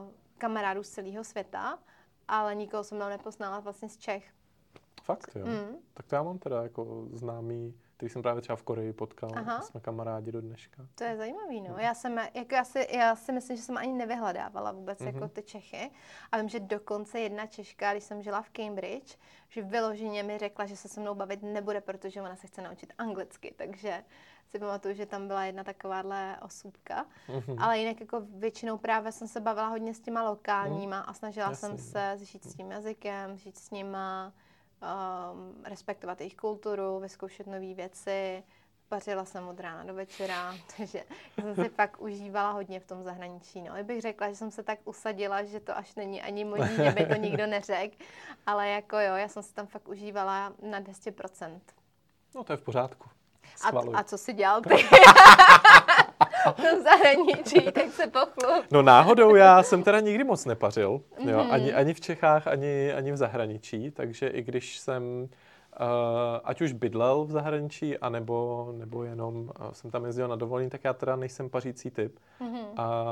[0.03, 1.79] uh, kamarádů z celého světa,
[2.27, 4.33] ale nikoho jsem tam nepoznala vlastně z Čech.
[5.03, 5.45] Fakt, jo.
[5.45, 5.77] Mm.
[5.93, 9.29] Tak to já mám teda jako známý, který jsem právě třeba v Koreji potkal.
[9.35, 9.61] Aha.
[9.61, 10.87] Jsme kamarádi do dneška.
[10.95, 11.75] To je zajímavý, no.
[11.77, 15.07] Já, jsem, jako já, si, já si myslím, že jsem ani nevyhledávala vůbec Mhm.
[15.15, 15.91] jako ty Čechy.
[16.31, 19.17] A vím, že dokonce jedna Češka, když jsem žila v Cambridge,
[19.49, 22.93] že vyloženě mi řekla, že se se mnou bavit nebude, protože ona se chce naučit
[22.97, 23.53] anglicky.
[23.57, 24.03] Takže
[24.51, 27.05] si pamatuju, že tam byla jedna takováhle osůbka.
[27.27, 27.59] Mhm.
[27.59, 31.67] Ale jinak jako většinou právě jsem se bavila hodně s těma lokálníma a snažila Jasně.
[31.67, 34.33] jsem se zžít s tím jazykem, žít s nima,
[34.81, 38.43] um, respektovat jejich kulturu, vyzkoušet nové věci.
[38.91, 41.03] Vařila jsem od rána do večera, takže
[41.37, 43.61] já jsem si fakt užívala hodně v tom zahraničí.
[43.61, 43.73] No.
[43.73, 47.05] Kdybych řekla, že jsem se tak usadila, že to až není ani možný, že by
[47.05, 47.95] to nikdo neřekl,
[48.45, 51.59] ale jako jo, já jsem se tam fakt užívala na 200%.
[52.35, 53.09] No to je v pořádku.
[53.63, 53.93] A, Schvaluj.
[53.97, 54.69] a co si dělal ty?
[56.51, 58.65] v tom zahraničí, tak se pochlup.
[58.71, 61.51] No náhodou já jsem teda nikdy moc nepařil, jo, Mhm.
[61.51, 65.27] ani, ani v Čechách, ani, ani v zahraničí, takže i když jsem uh,
[66.43, 70.83] ať už bydlel v zahraničí, anebo, nebo jenom uh, jsem tam jezdil na dovolení, tak
[70.83, 72.19] já teda nejsem pařící typ.
[72.39, 72.59] Mhm.
[72.77, 73.05] A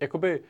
[0.00, 0.40] jakoby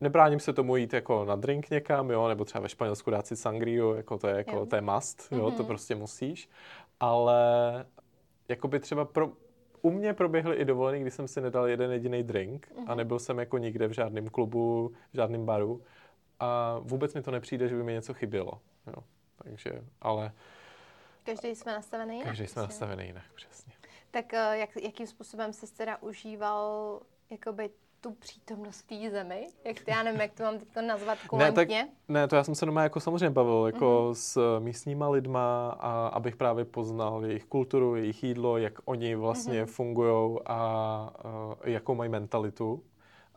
[0.00, 3.36] nebráním se tomu jít jako na drink někam, jo, nebo třeba ve Španělsku dát si
[3.36, 4.66] sangriu, jako to je, jako, Jo.
[4.66, 5.66] to je must, jo, to Mhm.
[5.66, 6.48] prostě musíš,
[7.00, 7.38] ale
[8.48, 9.32] jakoby třeba pro,
[9.82, 12.96] u mě proběhly i dovolený, kdy jsem si nedal jeden jediný drink a Mhm.
[12.96, 15.82] nebyl jsem jako nikde v žádném klubu, v žádném baru
[16.40, 18.60] a vůbec mi to nepřijde, že by mi něco chybělo.
[18.86, 19.02] Jo.
[19.44, 19.70] takže,
[20.00, 20.32] ale...
[21.24, 22.26] Každý jsme nastavený jinak.
[22.28, 23.72] Každý jsme nastavený jinak, přesně.
[24.10, 27.70] Tak uh, jak, jakým způsobem jsi teda užíval jakoby
[28.04, 29.46] tu přítomnost v té zemi?
[29.64, 31.76] Jak, já nevím, jak to mám teď nazvat kulantně.
[31.76, 34.14] Ne, tak, ne, to já jsem se doma jako samozřejmě bavil jako mm-hmm.
[34.14, 39.72] s místníma lidma, a abych právě poznal jejich kulturu, jejich jídlo, jak oni vlastně mm-hmm.
[39.72, 41.10] fungují a, a
[41.64, 42.82] jakou mají mentalitu.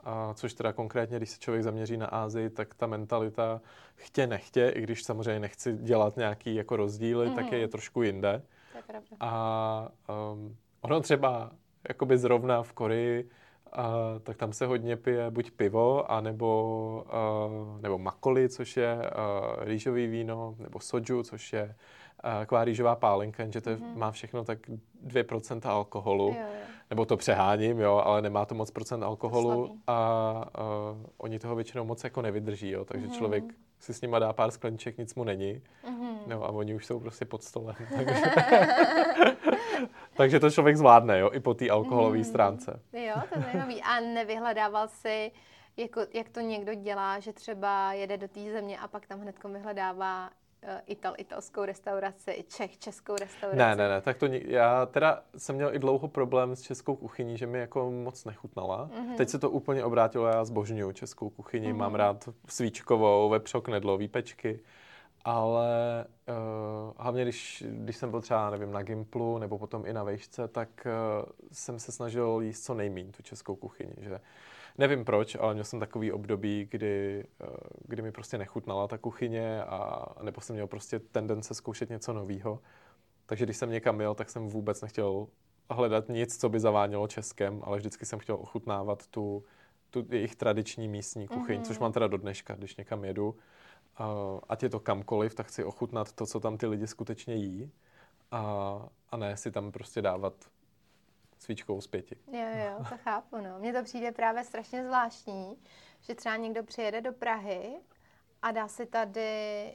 [0.04, 3.62] A což teda konkrétně, když se člověk zaměří na Ázii, tak ta mentalita
[3.96, 7.36] chtě nechtě, i když samozřejmě nechci dělat nějaký jako rozdíly, mm-hmm.
[7.36, 8.42] tak je, je trošku jinde.
[8.72, 9.18] To je pravda.
[9.20, 9.90] A
[10.34, 11.52] um, ono třeba
[11.88, 13.30] jakoby zrovna v Koreji
[13.74, 13.94] a,
[14.24, 17.50] tak tam se hodně pije buď pivo, anebo, a,
[17.82, 21.76] nebo makoli, což je a, rýžový víno, nebo soju, což je
[22.22, 23.96] taková rýžová pálenka, jenže to mm-hmm.
[23.96, 24.60] má všechno tak
[25.08, 26.28] 2% alkoholu.
[26.28, 26.68] Jo, jo.
[26.90, 30.46] Nebo to přeháním, jo, ale nemá to moc procent alkoholu a, a
[31.18, 33.18] oni toho většinou moc jako nevydrží, jo, takže mm-hmm.
[33.18, 33.44] člověk
[33.80, 35.62] si s nima dá pár skleniček, nic mu není.
[35.86, 36.18] Mm-hmm.
[36.28, 37.76] No a oni už jsou prostě pod stolem.
[37.96, 38.22] Takže...
[40.14, 42.24] Takže to člověk zvládne, jo, i po té alkoholové mm.
[42.24, 42.80] stránce.
[42.94, 43.82] Jo, to je zajímavý.
[43.82, 45.32] A nevyhledával si,
[45.78, 49.36] jako, jak to někdo dělá, že třeba jede do té země a pak tam hned
[49.44, 50.47] vyhledává uh,
[50.86, 53.58] Ital, italskou restauraci, Čech, českou restauraci.
[53.58, 57.38] Ne, ne, ne, tak to já teda jsem měl i dlouho problém s českou kuchyní,
[57.38, 58.90] že mi jako moc nechutnala.
[58.90, 59.16] Mm-hmm.
[59.18, 61.78] Teď se to úplně obrátilo, já zbožňuju českou kuchyni, mm-hmm.
[61.78, 64.60] mám rád svíčkovou, vepřok, nedlo, výpečky
[65.28, 70.04] ale uh, hlavně když, když jsem byl třeba, nevím, na Gimplu nebo potom i na
[70.04, 74.20] vejšce, tak uh, jsem se snažil jíst co nejméně tu českou kuchyni, že
[74.78, 77.56] nevím proč, ale měl jsem takový období, kdy, uh,
[77.88, 82.60] kdy mi prostě nechutnala ta kuchyně a nebo jsem měl prostě tendence zkoušet něco nového.
[83.26, 85.28] Takže když jsem někam jel, tak jsem vůbec nechtěl
[85.70, 89.44] hledat nic, co by zavánělo českem, ale vždycky jsem chtěl ochutnávat tu,
[89.90, 91.66] tu jejich tradiční místní kuchyň, mm-hmm.
[91.66, 95.64] což mám teda do dneška, když někam jedu uh, ať je to kamkoliv, tak chci
[95.64, 97.72] ochutnat to, co tam ty lidi skutečně jí
[98.32, 100.34] a, a ne si tam prostě dávat
[101.40, 102.16] svíčkou z pěti.
[102.32, 103.60] Jo, jo, to chápu, no.
[103.60, 105.58] Mně to přijde právě strašně zvláštní,
[106.02, 107.76] že třeba někdo přijede do Prahy
[108.42, 109.22] a dá si tady,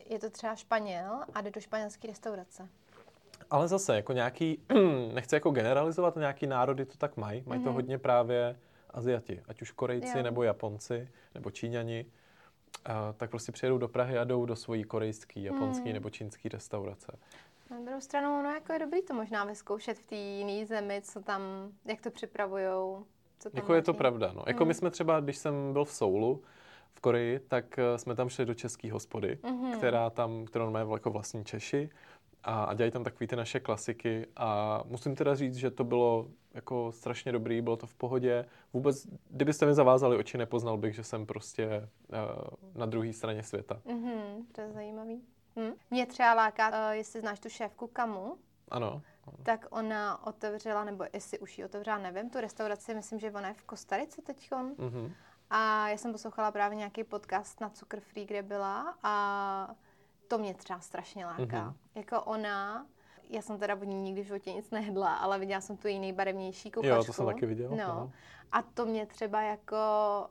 [0.06, 2.68] je to třeba Španěl, a jde do španělské restaurace.
[3.50, 4.62] Ale zase, jako nějaký,
[5.14, 7.42] nechci jako generalizovat, nějaký národy to tak mají.
[7.46, 7.64] Mají mm-hmm.
[7.64, 7.74] to mhm.
[7.74, 8.56] hodně právě
[8.90, 10.22] Aziati, ať už Korejci, jo.
[10.22, 12.06] nebo Japonci, nebo Číňani
[12.84, 15.92] a, tak prostě přijedou do Prahy a jdou do svojí korejské, japonské hmm.
[15.92, 17.12] nebo čínské restaurace.
[17.72, 21.22] Na druhou stranu, ono jako je dobrý to možná vyzkoušet v té jiné zemi, co
[21.22, 21.42] tam,
[21.84, 23.06] jak to připravujou.
[23.38, 24.44] Co tam jako je to pravda, no.
[24.46, 24.68] Jako hmm.
[24.68, 26.42] my jsme třeba, když jsem byl v Soulu,
[26.92, 29.76] v Koreji, tak eh, jsme tam šli do české hospody, mm-hmm.
[29.76, 31.90] která tam, kterou mají jako vlastní Češi
[32.44, 36.28] a, a dělají tam takové ty naše klasiky a musím teda říct, že to bylo
[36.54, 38.46] jako strašně dobrý, bylo to v pohodě.
[38.72, 42.18] Vůbec, kdybyste mi zavázali oči, nepoznal bych, že jsem prostě uh,
[42.74, 43.80] na druhé straně světa.
[43.86, 45.22] Mm-hmm, to je zajímavý.
[45.57, 45.72] Hm?
[45.90, 48.38] Mě třeba láká, uh, jestli znáš tu šéfku Kamu.
[48.68, 49.03] Ano.
[49.42, 53.55] Tak ona otevřela, nebo jestli už ji otevřela, nevím, tu restauraci, myslím, že ona je
[53.55, 54.74] v Kostarice teďkon.
[54.74, 55.12] Mm-hmm.
[55.50, 59.74] A já jsem poslouchala právě nějaký podcast na Cukr Free, kde byla a
[60.28, 61.42] to mě třeba strašně láká.
[61.42, 61.74] Mm-hmm.
[61.94, 62.86] Jako ona,
[63.33, 66.12] já jsem teda od ní nikdy v životě nic nejedla, ale viděla jsem tu jiný
[66.12, 66.97] barevnější kuchařku.
[66.97, 67.76] Jo, to jsem taky viděla.
[67.76, 67.87] No.
[67.87, 68.11] no.
[68.53, 69.76] A to mě třeba jako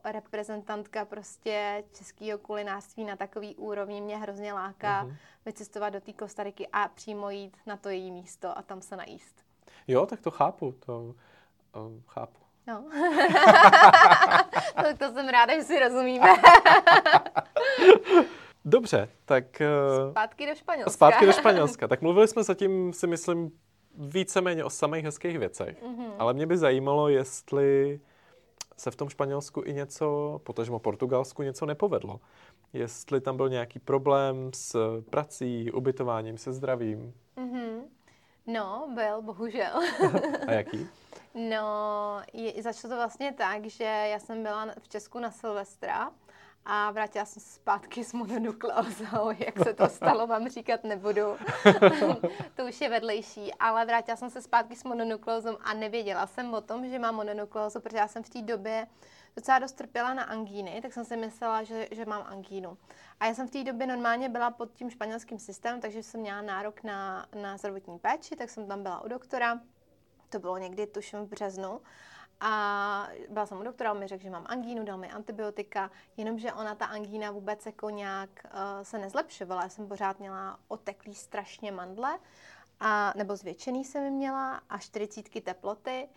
[0.04, 5.16] reprezentantka prostě českého kulinářství na takový úrovni mě hrozně láká mm-hmm.
[5.46, 9.36] vycestovat do té Kostariky a přímo jít na to její místo a tam se najíst.
[9.88, 11.14] Jo, tak to chápu, to uh,
[12.08, 12.40] chápu.
[12.68, 12.84] No.
[14.84, 16.30] tak to jsem ráda, že si rozumíme.
[18.66, 19.62] Dobře, tak...
[19.62, 19.68] Eh,
[20.12, 20.92] zpátky do Španělska.
[20.92, 21.88] Zpátky do Španělska.
[21.88, 23.52] Tak mluvili jsme zatím, si myslím,
[23.98, 25.84] víceméně o samých hezkých věcech.
[25.84, 26.12] Mm-hmm.
[26.20, 28.00] Ale mě by zajímalo, jestli
[28.78, 32.20] se v tom Španělsku i něco, potažmo Portugalsku, něco nepovedlo.
[32.74, 37.14] Jestli tam byl nějaký problém s prací, ubytováním, se zdravím.
[37.38, 37.82] Mm-hmm.
[38.48, 39.80] No, byl, bohužel.
[40.48, 40.88] A jaký?
[41.50, 46.12] No, je, začalo to vlastně tak, že já jsem byla v Česku na Silvestra
[46.66, 49.32] a vrátila jsem se zpátky s mononukleózou.
[49.40, 51.22] Jak se to stalo, vám říkat nebudu.
[52.56, 53.54] to už je vedlejší.
[53.54, 57.80] Ale vrátila jsem se zpátky s mononukleózou a nevěděla jsem o tom, že mám mononukleózu,
[57.80, 58.88] protože já jsem v té době
[59.36, 62.78] docela dost trpěla na angíny, tak jsem si myslela, že, že mám angínu.
[63.20, 66.42] A já jsem v té době normálně byla pod tím španělským systémem, takže jsem měla
[66.42, 69.60] nárok na, na zdravotní péči, tak jsem tam byla u doktora.
[70.30, 71.82] To bylo někdy, tuším, v březnu.
[72.44, 76.54] A byla jsem u doktora, on mi řekl, že mám angínu, dal mi antibiotika, jenomže
[76.54, 79.64] ona ta angína vůbec jako nějak uh, se nezlepšovala.
[79.64, 82.20] Já jsem pořád měla oteklý strašně mandle,
[82.80, 86.10] a, nebo zvětšený jsem měla a 40 teploty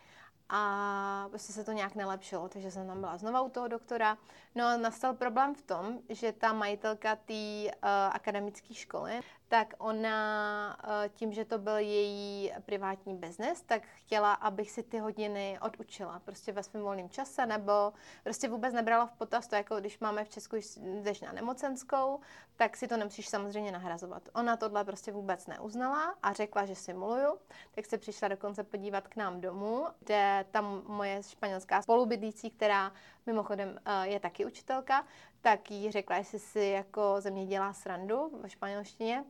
[0.49, 4.17] a prostě se to nějak nelepšilo, takže jsem tam byla znova u toho doktora.
[4.55, 7.69] No a nastal problém v tom, že ta majitelka té uh,
[8.11, 14.71] akademické školy tak ona eh, tím, že to byl její privátní biznes, tak chtěla, abych
[14.71, 16.19] si ty hodiny odučila.
[16.19, 17.93] Prostě ve svém volném čase, nebo
[18.23, 20.55] prostě vůbec nebrala v potaz to, jako když máme v Česku,
[21.01, 22.19] jdeš na nemocenskou,
[22.55, 24.29] tak si to nemusíš samozřejmě nahrazovat.
[24.33, 27.37] Ona tohle prostě vůbec neuznala a řekla, že simuluju,
[27.71, 32.91] tak se přišla dokonce podívat k nám domů, kde tam moje španělská spolubydlící, která
[33.25, 35.05] mimochodem eh, je taky učitelka,
[35.41, 39.25] tak jí řekla, jestli si jako ze mě dělá srandu ve španělštině,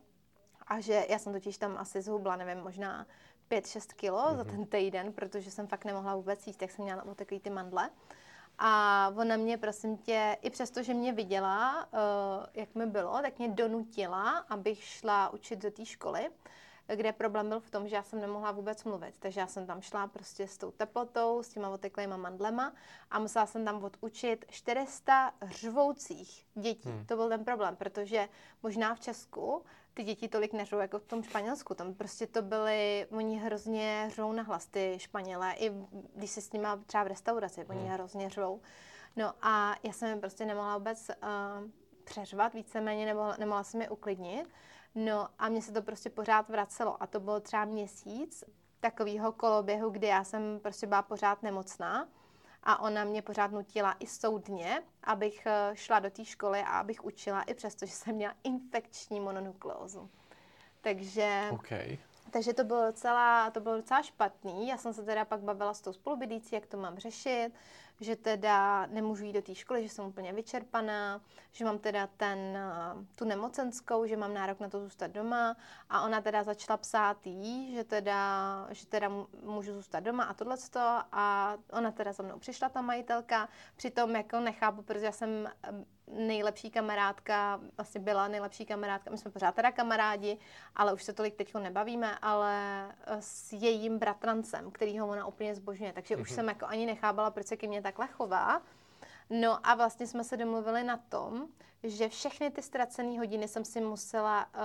[0.67, 3.05] a že já jsem totiž tam asi zhubla, nevím, možná
[3.51, 4.37] 5-6 kilo mm-hmm.
[4.37, 4.51] za mhm.
[4.51, 7.89] ten týden, protože jsem fakt nemohla vůbec jíst, tak jsem měla takový ty mandle.
[8.57, 11.99] A ona mě, prosím tě, i přesto, že mě viděla, uh,
[12.53, 16.29] jak mi bylo, tak mě donutila, abych šla učit do té školy,
[16.95, 19.15] kde problém byl v tom, že já jsem nemohla vůbec mluvit.
[19.19, 22.73] Takže já jsem tam šla prostě s tou teplotou, s těma oteklýma mandlema
[23.11, 26.89] a musela jsem tam odučit 400 řvoucích dětí.
[26.89, 27.05] Hmm.
[27.05, 28.29] To byl ten problém, protože
[28.63, 29.63] možná v Česku
[29.93, 31.73] ty děti tolik neřou jako v tom Španělsku.
[31.73, 35.71] Tam prostě to byly, oni hrozně řou na hlas, ty Španělé, i
[36.15, 37.77] když se s nimi třeba v restauraci, hmm.
[37.77, 38.61] oni hrozně řou.
[39.15, 41.69] No a já jsem je prostě nemohla vůbec uh,
[42.03, 44.47] přeřvat víceméně, nebo nemohla jsem je uklidnit.
[44.95, 48.43] No a mně se to prostě pořád vracelo a to bylo třeba měsíc
[48.79, 52.07] takového koloběhu, kdy já jsem prostě byla pořád nemocná
[52.63, 57.05] a ona mě pořád nutila i soudně, abych eh, šla do té školy a abych
[57.05, 60.09] učila, i přesto, že jsem měla infekční mononukleózu.
[60.81, 61.97] Takže, okay.
[62.31, 64.67] takže to bylo docela, to bylo docela špatný.
[64.67, 67.51] Já jsem se teda pak bavila s tou spolubydící, jak to mám řešit
[68.01, 71.21] že teda nemůžu jít do té školy, že jsem úplně vyčerpaná,
[71.51, 75.55] že mám teda ten, eh, tu nemocenskou, že mám nárok na to zůstat doma.
[75.89, 79.09] A ona teda začala psát jí, že teda, že teda
[79.43, 80.57] můžu zůstat doma a tohle
[81.11, 85.94] a ona teda za mnou přišla, ta majitelka, přitom jako nechápu, protože já jsem eh,
[86.07, 90.37] nejlepší kamarádka, vlastně byla nejlepší kamarádka, my jsme pořád teda kamarádi,
[90.75, 95.93] ale už se tolik teď nebavíme, ale eh, s jejím bratrancem, kterýho ona úplně zbožňuje,
[95.93, 96.21] takže mm-hmm.
[96.21, 96.35] už mhm.
[96.35, 98.61] jsem jako ani nechápala, proč se ke mně takhle chová.
[99.29, 101.47] No a vlastně jsme se domluvili na tom,
[101.83, 104.59] že všechny ty ztracené hodiny jsem si musela uh,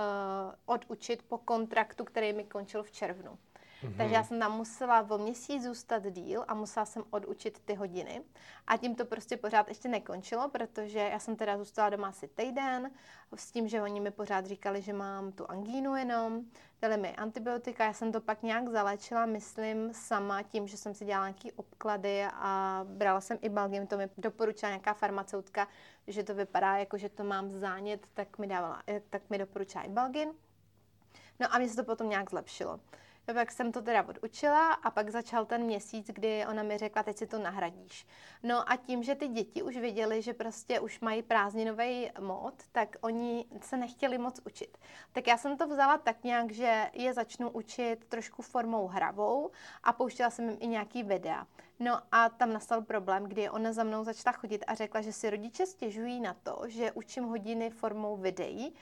[0.65, 3.37] odučit po kontraktu, který mi končil v červnu.
[3.83, 3.97] Mm-hmm.
[3.97, 8.21] Takže já jsem tam musela o měsíc zůstat díl a musela jsem odučit ty hodiny.
[8.67, 12.91] A tím to prostě pořád ještě nekončilo, protože já jsem teda zůstala doma asi týden
[13.35, 16.41] s tím, že oni mi pořád říkali, že mám tu angínu jenom,
[16.81, 21.05] dali mi antibiotika, já jsem to pak nějak zalečila, myslím, sama tím, že jsem si
[21.05, 25.67] dělala nějaký obklady a brala jsem i balgin, to mi doporučila nějaká farmaceutka,
[26.07, 29.83] že to vypadá jako, že to mám zánět, tak mi dávala, eh, tak mi doporučila
[29.83, 30.29] i balgin.
[31.39, 32.79] No a mě se to potom nějak zlepšilo.
[33.27, 37.03] No tak jsem to teda odučila a pak začal ten měsíc, kdy ona mi řekla,
[37.03, 38.05] teď si to nahradíš.
[38.43, 42.95] No a tím, že ty děti už viděli, že prostě už mají prázdninový mod, tak
[43.01, 44.77] oni se nechtěli moc učit.
[45.11, 49.51] Tak já jsem to vzala tak nějak, že je začnu učit trošku formou hravou
[49.83, 51.47] a pouštěla jsem jim i nějaký videa.
[51.79, 55.29] No a tam nastal problém, kdy ona za mnou začala chodit a řekla, že si
[55.29, 58.73] rodiče stěžují na to, že učím hodiny formou videí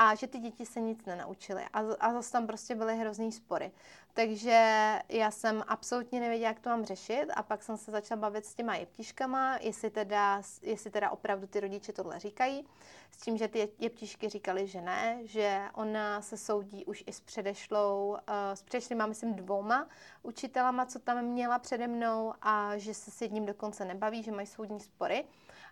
[0.00, 1.62] a že ty děti se nic nenaučily.
[1.72, 3.72] A, a zase tam prostě byly hrozný spory.
[4.14, 8.46] Takže já jsem absolutně nevěděla, jak to mám řešit a pak jsem se začala bavit
[8.46, 12.66] s těma jeptiškama, jestli teda, jestli teda opravdu ty rodiče tohle říkají.
[13.10, 17.20] S tím, že ty jeptišky říkali, že ne, že ona se soudí už i s
[17.20, 18.16] předešlou, uh,
[18.54, 19.88] s předešlýma, myslím, dvouma
[20.22, 24.46] učitelama, co tam měla přede mnou a že se s jedním dokonce nebaví, že mají
[24.46, 25.24] soudní spory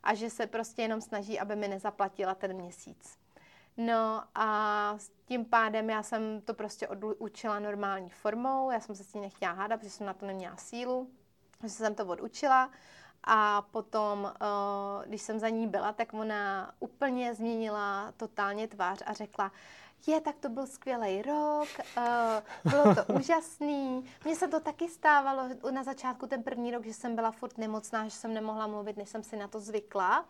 [0.02, 3.25] a že se prostě jenom snaží, aby mi nezaplatila ten měsíc.
[3.76, 9.04] No a s tím pádem já jsem to prostě odučila normální formou, já jsem se
[9.04, 11.10] s tím nechtěla hádat, protože jsem na to neměla sílu,
[11.62, 12.70] že jsem to odučila
[13.24, 19.12] a potom, eh, když jsem za ní byla, tak ona úplně změnila totálně tvář a
[19.12, 19.52] řekla,
[20.06, 24.04] je, tak to byl skvělý rok, uh, bylo to úžasný.
[24.24, 28.04] Mně se to taky stávalo na začátku ten první rok, že jsem byla furt nemocná,
[28.04, 30.24] že jsem nemohla mluvit, než jsem si na to zvykla.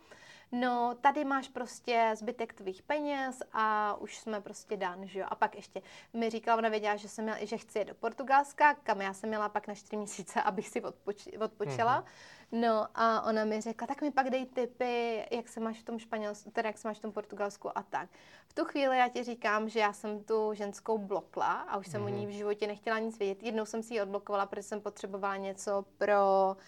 [0.52, 5.26] No, tady máš prostě zbytek tvých peněz a už jsme prostě dán, že jo.
[5.28, 5.82] A pak ještě
[6.12, 9.28] mi říkala, ona věděla, že, jsem měla, že chci jít do Portugalska, kam já jsem
[9.28, 12.00] měla pak na čtyři měsíce, abych si odpoč, odpočila.
[12.02, 12.36] Mm-hmm.
[12.52, 15.98] No a ona mi řekla, tak mi pak dej tipy, jak se máš v tom
[15.98, 18.08] Španělsku, teda jak se máš v tom Portugalsku a tak.
[18.48, 22.02] V tu chvíli já ti říkám, že já jsem tu ženskou blokla a už jsem
[22.02, 22.14] mm-hmm.
[22.14, 23.42] o ní v životě nechtěla nic vědět.
[23.42, 26.62] Jednou jsem si ji odblokovala, protože jsem potřebovala něco pro Uh,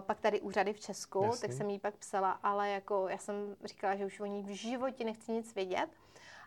[0.00, 1.40] pak tady úřady v Česku, Jasný.
[1.40, 4.48] tak jsem jí pak psala, ale jako já jsem říkala, že už o ní v
[4.48, 5.88] životě nechci nic vědět.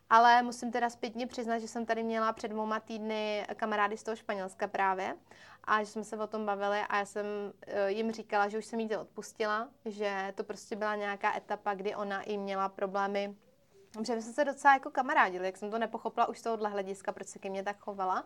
[0.10, 4.16] Ale musím teda zpětně přiznat, že jsem tady měla před dvouma týdny kamarády z toho
[4.16, 5.18] Španělska právě
[5.64, 8.66] a že jsme se o tom bavili a já jsem uh, jim říkala, že už
[8.66, 13.36] jsem jí to odpustila, že to prostě byla nějaká etapa, kdy ona i měla problémy
[13.98, 17.12] Protože my jsme se docela jako kamarádili, jak jsem to nepochopila už z tohohle hlediska,
[17.12, 18.26] proč se ke mně tak chovala.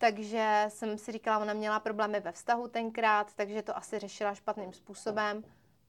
[0.00, 4.72] Takže jsem si říkala, ona měla problémy ve vztahu tenkrát, takže to asi řešila špatným
[4.72, 5.44] způsobem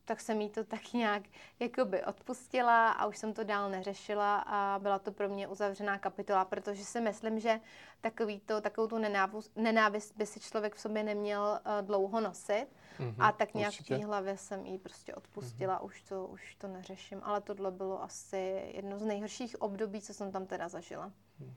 [0.05, 1.23] tak jsem jí to tak nějak
[1.59, 6.45] jakoby odpustila a už jsem to dál neřešila a byla to pro mě uzavřená kapitola,
[6.45, 7.59] protože si myslím, že
[8.01, 12.67] takový to, takovou tu nenávist, nenávist by si člověk v sobě neměl uh, dlouho nosit
[12.99, 13.95] mm-hmm, a tak nějak určitě.
[13.95, 15.85] v té hlavě jsem jí prostě odpustila, mm-hmm.
[15.85, 20.31] už, to, už to neřeším, ale tohle bylo asi jedno z nejhorších období, co jsem
[20.31, 21.11] tam teda zažila.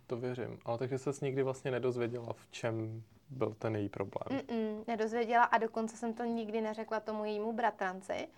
[0.06, 4.40] To věřím, ale takže se nikdy vlastně nedozvěděla, v čem byl ten její problém.
[4.40, 8.28] Mm-mm, nedozvěděla a dokonce jsem to nikdy neřekla tomu jejímu bratranci,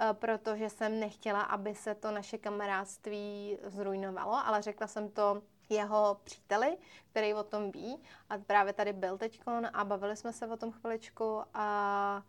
[0.00, 6.20] uh, protože jsem nechtěla, aby se to naše kamarádství zrujnovalo, ale řekla jsem to jeho
[6.24, 6.76] příteli,
[7.10, 10.72] který o tom ví a právě tady byl teďkon a bavili jsme se o tom
[10.72, 12.22] chviličku a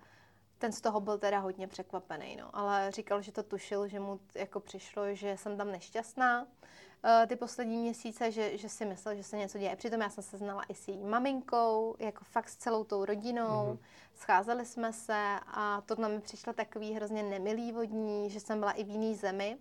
[0.57, 2.49] ten z toho byl teda hodně překvapený, no.
[2.53, 6.47] Ale říkal, že to tušil, že mu jako přišlo, že jsem tam nešťastná,
[7.03, 9.75] uh, ty poslední měsíce, že, že si myslel, že se něco děje.
[9.75, 13.73] Přitom já jsem se znala i s její maminkou, jako fakt s celou tou rodinou.
[13.73, 13.77] Mm-hmm.
[14.15, 18.83] Scházeli jsme se a tohle mi přišlo takový hrozně nemilý vodní, že jsem byla i
[18.83, 19.57] v jiný zemi.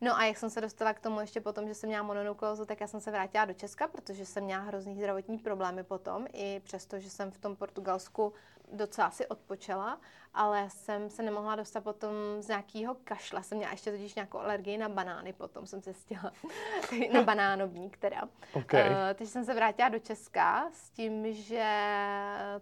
[0.00, 2.80] No a jak jsem se dostala k tomu ještě potom, že jsem měla mononukleózu, tak
[2.80, 6.98] já jsem se vrátila do Česka, protože jsem měla hrozný zdravotní problémy potom, i přesto,
[6.98, 8.32] že jsem v tom Portugalsku
[8.72, 10.00] docela si odpočela,
[10.34, 13.42] ale jsem se nemohla dostat potom z nějakého kašla.
[13.42, 16.32] Jsem měla ještě totiž nějakou alergii na banány, potom jsem zjistila,
[17.12, 18.28] na banánobník teda.
[18.52, 18.90] Okay.
[18.90, 21.64] Uh, takže jsem se vrátila do Česka s tím, že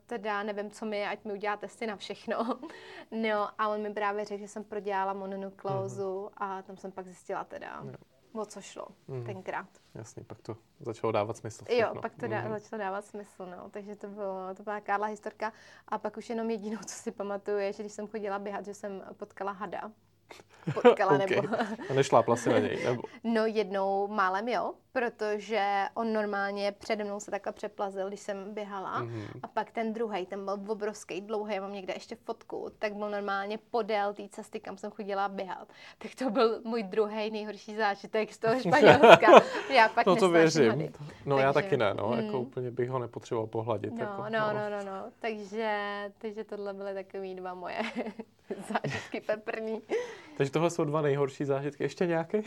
[0.06, 2.58] teda nevím, co mi je, ať mi udělá testy na všechno.
[3.10, 6.30] No a on mi právě řekl, že jsem prodělala mononukleózu uh-huh.
[6.36, 7.96] a tam jsem pak zjistila teda, yeah.
[8.34, 9.26] O co šlo uh-huh.
[9.26, 9.68] tenkrát.
[9.94, 11.64] Jasně, pak to začalo dávat smysl.
[11.64, 11.86] Všechno.
[11.86, 12.50] Jo, pak to dá, mm.
[12.50, 13.70] začalo dávat smysl, no.
[13.70, 15.52] Takže to, bylo, to byla Karla historka.
[15.88, 18.74] A pak už jenom jedinou, co si pamatuju, je, že když jsem chodila běhat, že
[18.74, 19.92] jsem potkala hada
[20.74, 21.26] potkala, okay.
[21.26, 21.54] nebo...
[21.90, 23.02] A nešlápla si na něj, nebo?
[23.24, 29.02] No jednou málem jo, protože on normálně přede mnou se takhle přeplazil, když jsem běhala
[29.02, 29.26] mm-hmm.
[29.42, 33.58] a pak ten druhý, ten byl obrovský, dlouhý, mám někde ještě fotku, tak byl normálně
[33.70, 35.68] podél té cesty, kam jsem chodila běhat.
[35.98, 39.42] Tak to byl můj druhý nejhorší zážitek z toho Španělska.
[39.74, 40.70] já pak no to věřím.
[40.70, 40.90] Hady.
[41.26, 42.24] No Takže, já taky ne, no, jako mm.
[42.24, 43.92] jako úplně bych ho nepotřeboval pohladit.
[43.92, 45.78] No, jako, no, no, no, no, no, takže,
[46.18, 47.82] takže tohle byly takový dva moje
[48.68, 49.82] zážitky peprní.
[50.36, 51.84] Takže tohle jsou dva nejhorší zážitky.
[51.84, 52.42] Ještě nějaké?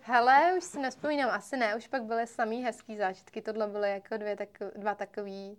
[0.00, 1.76] Hele, už si nespomínám, asi ne.
[1.76, 3.42] Už pak byly samý hezký zážitky.
[3.42, 5.58] Tohle byly jako dvě, tak, dva takový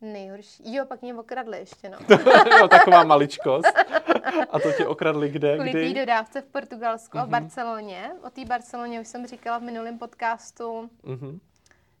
[0.00, 0.74] nejhorší.
[0.74, 1.98] Jo, pak mě okradli ještě, no.
[2.60, 3.72] jo, taková maličkost.
[4.50, 5.54] A to tě okradli kde?
[5.54, 5.94] Kvůli kdy?
[5.94, 7.20] dodávce v Portugalsku mm-hmm.
[7.20, 7.40] a v mhm.
[7.40, 8.10] Barceloně.
[8.22, 10.90] O té Barceloně už jsem říkala v minulém podcastu.
[11.04, 11.38] Mm-hmm.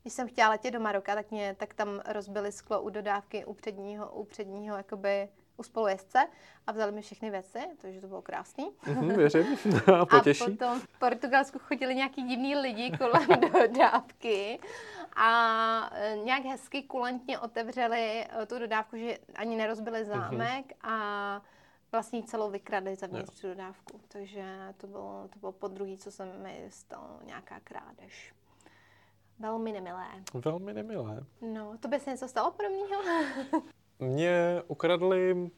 [0.02, 3.54] Když jsem chtěla letět do Maroka, tak, mě, tak tam rozbili sklo u dodávky u
[3.54, 6.28] předního, u předního jakoby u spolujezdce
[6.66, 8.70] a vzali mi všechny věci, takže to bylo krásný.
[8.84, 9.46] Mm-hmm, věřím.
[10.00, 10.44] a potěší.
[10.44, 14.58] A potom v Portugalsku chodili nějaký divní lidi kolem dodávky
[15.16, 20.08] a e, nějak hezky kulantně otevřeli e, tu dodávku, že ani nerozbili mhm.
[20.08, 20.90] zámek mm-hmm.
[20.90, 21.42] a
[21.92, 24.00] vlastně celou vykradli za tu dodávku.
[24.08, 28.32] Takže to bylo, to bylo po druhý, co se mi stalo nějaká krádež.
[29.38, 30.06] Velmi nemilé.
[30.34, 31.24] Velmi nemilé.
[31.40, 33.02] No, to by se něco stalo podobného?
[34.00, 35.50] Mě ukradli,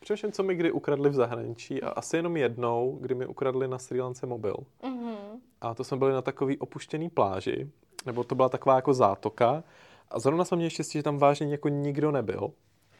[0.00, 3.78] především co mi kdy ukradli v zahraničí a asi jenom jednou, kdy mi ukradli na
[3.78, 4.56] Sri Lance mobil.
[4.82, 5.16] Mm-hmm.
[5.60, 7.70] A to jsme byli na takový opuštěný pláži,
[8.06, 9.64] nebo to byla taková jako zátoka.
[10.10, 12.50] A zrovna jsme měli štěstí, že tam vážně jako nikdo nebyl.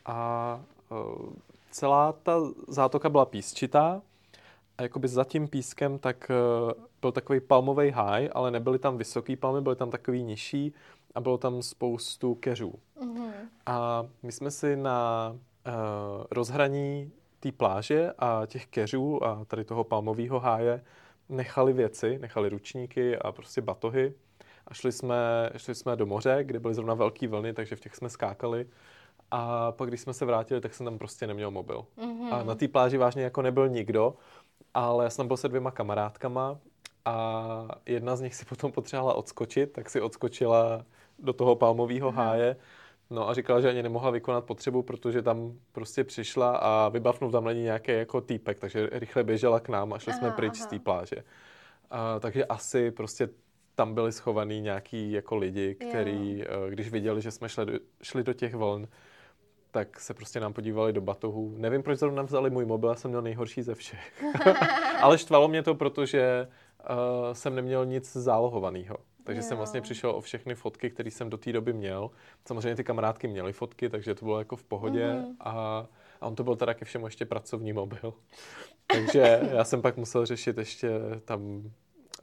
[0.07, 0.61] A
[0.91, 1.33] uh,
[1.71, 4.03] celá ta zátoka byla písčitá
[4.79, 9.37] a jakoby za tím pískem tak uh, byl takový palmový háj, ale nebyly tam vysoký
[9.37, 10.75] palmy, byly tam takový nižší
[11.15, 12.75] a bylo tam spoustu keřů.
[13.03, 13.33] Mm-hmm.
[13.67, 15.75] A my jsme si na uh,
[16.31, 20.85] rozhraní té pláže a těch keřů a tady toho palmového háje
[21.29, 24.15] nechali věci, nechali ručníky a prostě batohy
[24.67, 27.97] a šli jsme, šli jsme do moře, kde byly zrovna velké vlny, takže v těch
[27.97, 28.67] jsme skákali.
[29.31, 31.87] A pak, když jsme se vrátili, tak jsem tam prostě neměl mobil.
[31.99, 32.35] Mm-hmm.
[32.35, 34.15] A na té pláži vážně jako nebyl nikdo,
[34.75, 36.59] ale já jsem byl se dvěma kamarádkama
[37.05, 40.85] a jedna z nich si potom potřebovala odskočit, tak si odskočila
[41.23, 42.57] do toho palmového háje.
[43.11, 47.45] No a říkala, že ani nemohla vykonat potřebu, protože tam prostě přišla a vybavnul tam
[47.45, 50.53] na ní nějaký jako týpek, takže rychle běžela k nám a šli aha, jsme pryč
[50.57, 50.67] aha.
[50.67, 51.17] z té pláže.
[51.91, 53.29] A, takže asi prostě
[53.75, 56.45] tam byli schovaný nějaký jako lidi, kteří, jo.
[56.67, 58.89] Eh, když viděli, že jsme šli do, šli do těch vln,
[59.71, 61.55] tak se prostě nám podívali do batohu.
[61.57, 64.25] Nevím, proč zrovna vzali můj mobil, já jsem měl nejhorší ze všech.
[65.03, 68.97] Ale štvalo mě to, protože uh, jsem neměl nic zálohovaného.
[69.25, 69.43] Takže jo.
[69.43, 72.11] jsem vlastně přišel o všechny fotky, které jsem do té doby měl.
[72.45, 75.07] Samozřejmě ty kamarádky měly fotky, takže to bylo jako v pohodě.
[75.07, 75.35] Mm-hmm.
[75.41, 75.87] A,
[76.21, 78.15] a on to byl teda ke všemu ještě pracovní mobil.
[78.87, 80.91] takže já jsem pak musel řešit ještě
[81.25, 81.71] tam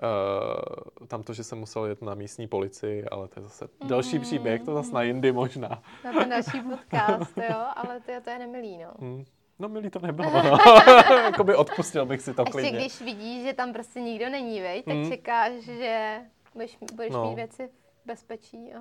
[0.04, 3.90] Uh, tam to, že jsem musel jet na místní policii, ale to je zase mm.
[3.90, 5.82] další příběh, to zase na jindy možná.
[6.04, 8.92] Na ten další podcast, jo, ale to, to je nemilý, no.
[8.98, 9.26] Mm.
[9.60, 10.58] No milý to nebylo, no.
[11.24, 12.80] Jakoby odpustil bych si to Ještě klidně.
[12.80, 15.10] když vidíš, že tam prostě nikdo není, vej, tak mm.
[15.10, 16.20] čekáš, že
[16.58, 17.30] budeš, budeš no.
[17.30, 18.74] mít věci v bezpečí.
[18.74, 18.80] A...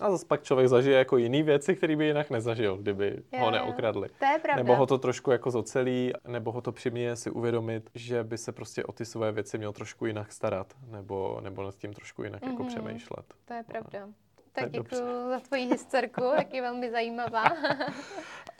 [0.00, 3.50] A zase pak člověk zažije jako jiný věci, které by jinak nezažil, kdyby je, ho
[3.50, 4.08] neokradli.
[4.18, 4.62] To je pravda.
[4.62, 8.52] Nebo ho to trošku jako zocelí, nebo ho to přiměje si uvědomit, že by se
[8.52, 12.42] prostě o ty své věci měl trošku jinak starat, nebo, nebo nad tím trošku jinak
[12.42, 12.50] mm-hmm.
[12.50, 12.68] jako mhm.
[12.72, 13.34] přemýšlet.
[13.44, 14.06] To je pravda.
[14.06, 14.12] No.
[14.52, 17.44] Tak děkuji za tvoji historku, tak je velmi zajímavá.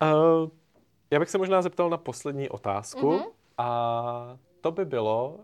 [0.02, 0.48] uh,
[1.10, 3.12] já bych se možná zeptal na poslední otázku.
[3.12, 3.30] Mm-hmm.
[3.58, 5.40] A to by bylo,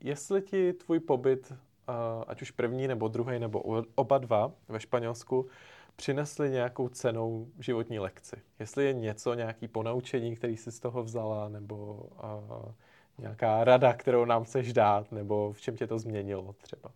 [0.00, 1.52] jestli ti tvůj pobyt,
[2.26, 3.60] ať už první nebo druhý nebo
[3.94, 5.46] oba dva ve Španělsku,
[5.96, 8.36] přinesli nějakou cenou životní lekci.
[8.58, 12.72] Jestli je něco, nějaký ponaučení, který jsi z toho vzala, nebo uh,
[13.18, 16.90] nějaká rada, kterou nám chceš dát, nebo v čem tě to změnilo třeba.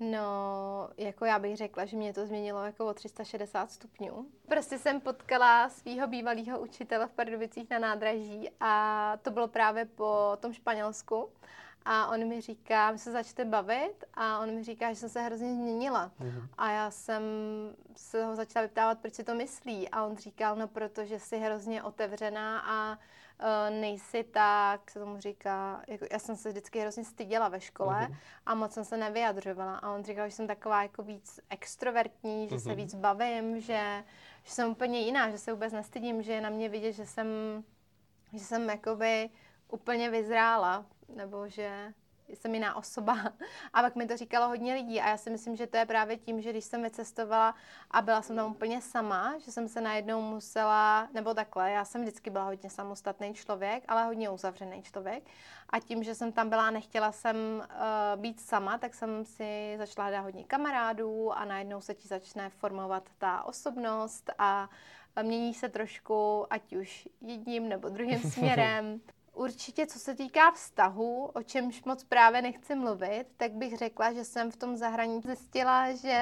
[0.00, 4.26] No, jako já bych řekla, že mě to změnilo jako o 360 stupňů.
[4.48, 10.36] Prostě jsem potkala svého bývalého učitele v Pardubicích na nádraží a to bylo právě po
[10.40, 11.28] tom Španělsku.
[11.84, 15.20] A on mi říká, my se začte bavit a on mi říká, že jsem se
[15.20, 16.10] hrozně změnila.
[16.20, 16.48] Mm-hmm.
[16.58, 17.22] A já jsem
[17.96, 19.88] se ho začala vyptávat, proč si to myslí.
[19.88, 22.98] A on říkal, no protože jsi hrozně otevřená a
[23.38, 28.08] uh, nejsi tak, se tomu říká, jako, já jsem se vždycky hrozně styděla ve škole
[28.10, 28.16] uh-huh.
[28.46, 29.76] a moc jsem se nevyjadřovala.
[29.76, 32.62] A on říkal, že jsem taková jako víc extrovertní, že uh-huh.
[32.62, 32.76] se mhm.
[32.76, 34.04] víc bavím, že,
[34.44, 37.26] že jsem úplně jiná, že se vůbec nestydím, že je na mě vidět, že jsem,
[38.32, 39.30] že jsem jakoby
[39.68, 41.92] úplně vyzrála, nebo že
[42.34, 43.18] jsem jiná osoba.
[43.72, 46.16] A pak mi to říkalo hodně lidí a já si myslím, že to je právě
[46.16, 47.54] tím, že když jsem vycestovala
[47.90, 52.02] a byla jsem tam úplně sama, že jsem se najednou musela, nebo takhle, já jsem
[52.02, 55.22] vždycky byla hodně samostatný člověk, ale hodně uzavřený člověk.
[55.70, 59.74] A tím, že jsem tam byla a nechtěla jsem uh, být sama, tak jsem si
[59.78, 64.70] začala dát hodně kamarádů a najednou se ti začne formovat ta osobnost a
[65.22, 69.00] mění se trošku, ať už jedním nebo druhým směrem.
[69.38, 74.24] Určitě, co se týká vztahu, o čemž moc právě nechci mluvit, tak bych řekla, že
[74.24, 76.20] jsem v tom zahraničí zjistila, že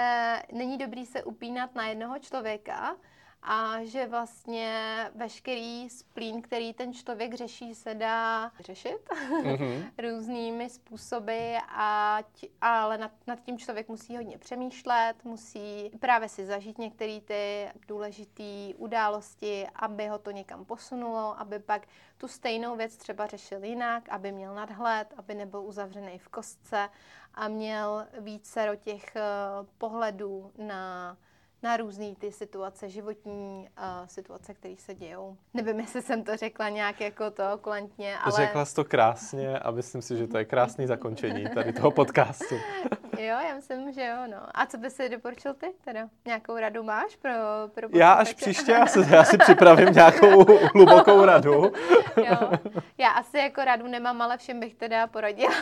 [0.52, 2.96] není dobrý se upínat na jednoho člověka,
[3.42, 8.98] a že vlastně veškerý splín, který ten člověk řeší, se dá řešit
[9.42, 9.90] mm-hmm.
[9.98, 16.46] různými způsoby, a t- ale nad, nad tím člověk musí hodně přemýšlet, musí právě si
[16.46, 21.86] zažít některé ty důležité události, aby ho to někam posunulo, aby pak
[22.18, 26.88] tu stejnou věc třeba řešil jinak, aby měl nadhled, aby nebyl uzavřený v kostce
[27.34, 31.16] a měl více do těch uh, pohledů na
[31.62, 35.36] na různé ty situace, životní uh, situace, které se dějou.
[35.54, 38.32] Nevím, jestli jsem to řekla nějak jako to kulantně, ale...
[38.36, 42.54] Řekla jsi to krásně a myslím si, že to je krásný zakončení tady toho podcastu.
[43.18, 44.36] jo, já myslím, že jo, no.
[44.54, 46.08] A co by si doporučil ty teda?
[46.24, 47.32] Nějakou radu máš pro,
[47.74, 50.44] pro Já až příště, já si, já si připravím nějakou
[50.74, 51.50] hlubokou radu.
[52.16, 52.50] jo,
[52.98, 55.54] já asi jako radu nemám, ale všem bych teda poradila.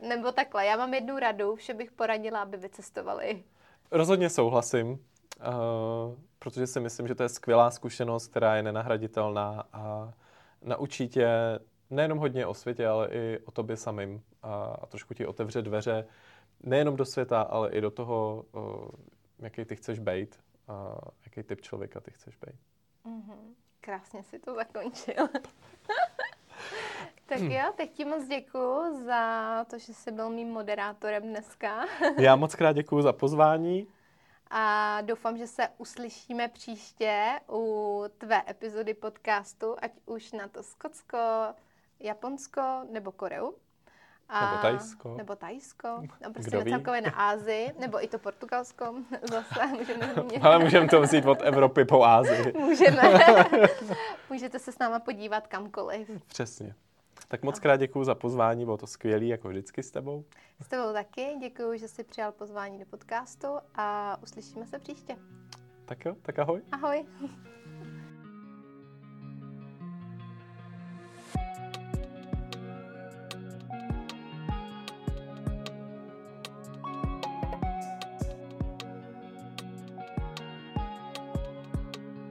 [0.00, 3.42] Nebo takhle, já mám jednu radu, vše bych poradila, aby vycestovali.
[3.92, 4.98] Rozhodně souhlasím, uh,
[6.38, 10.12] protože si myslím, že to je skvělá zkušenost, která je nenahraditelná a
[10.62, 11.28] naučí tě
[11.90, 16.06] nejenom hodně o světě, ale i o tobě samým a, trošku ti otevře dveře
[16.62, 18.88] nejenom do světa, ale i do toho, uh,
[19.38, 22.56] jaký ty chceš být a jaký typ člověka ty chceš být.
[23.06, 23.54] Mm-hmm.
[23.80, 25.28] Krásně si to zakončil.
[27.30, 31.84] Tak jo, teď ti moc děkuji za to, že jsi byl mým moderátorem dneska.
[32.18, 33.86] Já moc krát děkuji za pozvání.
[34.50, 41.18] A doufám, že se uslyšíme příště u tvé epizody podcastu, ať už na to Skotsko,
[42.00, 43.52] Japonsko nebo Koreu.
[44.28, 45.14] A, nebo Tajsko.
[45.16, 46.02] Nebo Tajsko.
[46.22, 48.94] No prostě Kdo celkově na Ázii, nebo i to Portugalsko.
[49.30, 52.52] Zase můžeme Ale můžeme to vzít od Evropy po Ázii.
[52.58, 53.02] můžeme.
[54.30, 56.10] Můžete se s náma podívat kamkoliv.
[56.26, 56.74] Přesně.
[57.28, 60.24] Tak moc krát děkuji za pozvání, bylo to skvělé, jako vždycky s tebou.
[60.60, 65.16] S tebou taky, děkuji, že jsi přijal pozvání do podcastu a uslyšíme se příště.
[65.84, 66.62] Tak jo, tak ahoj.
[66.72, 67.04] Ahoj.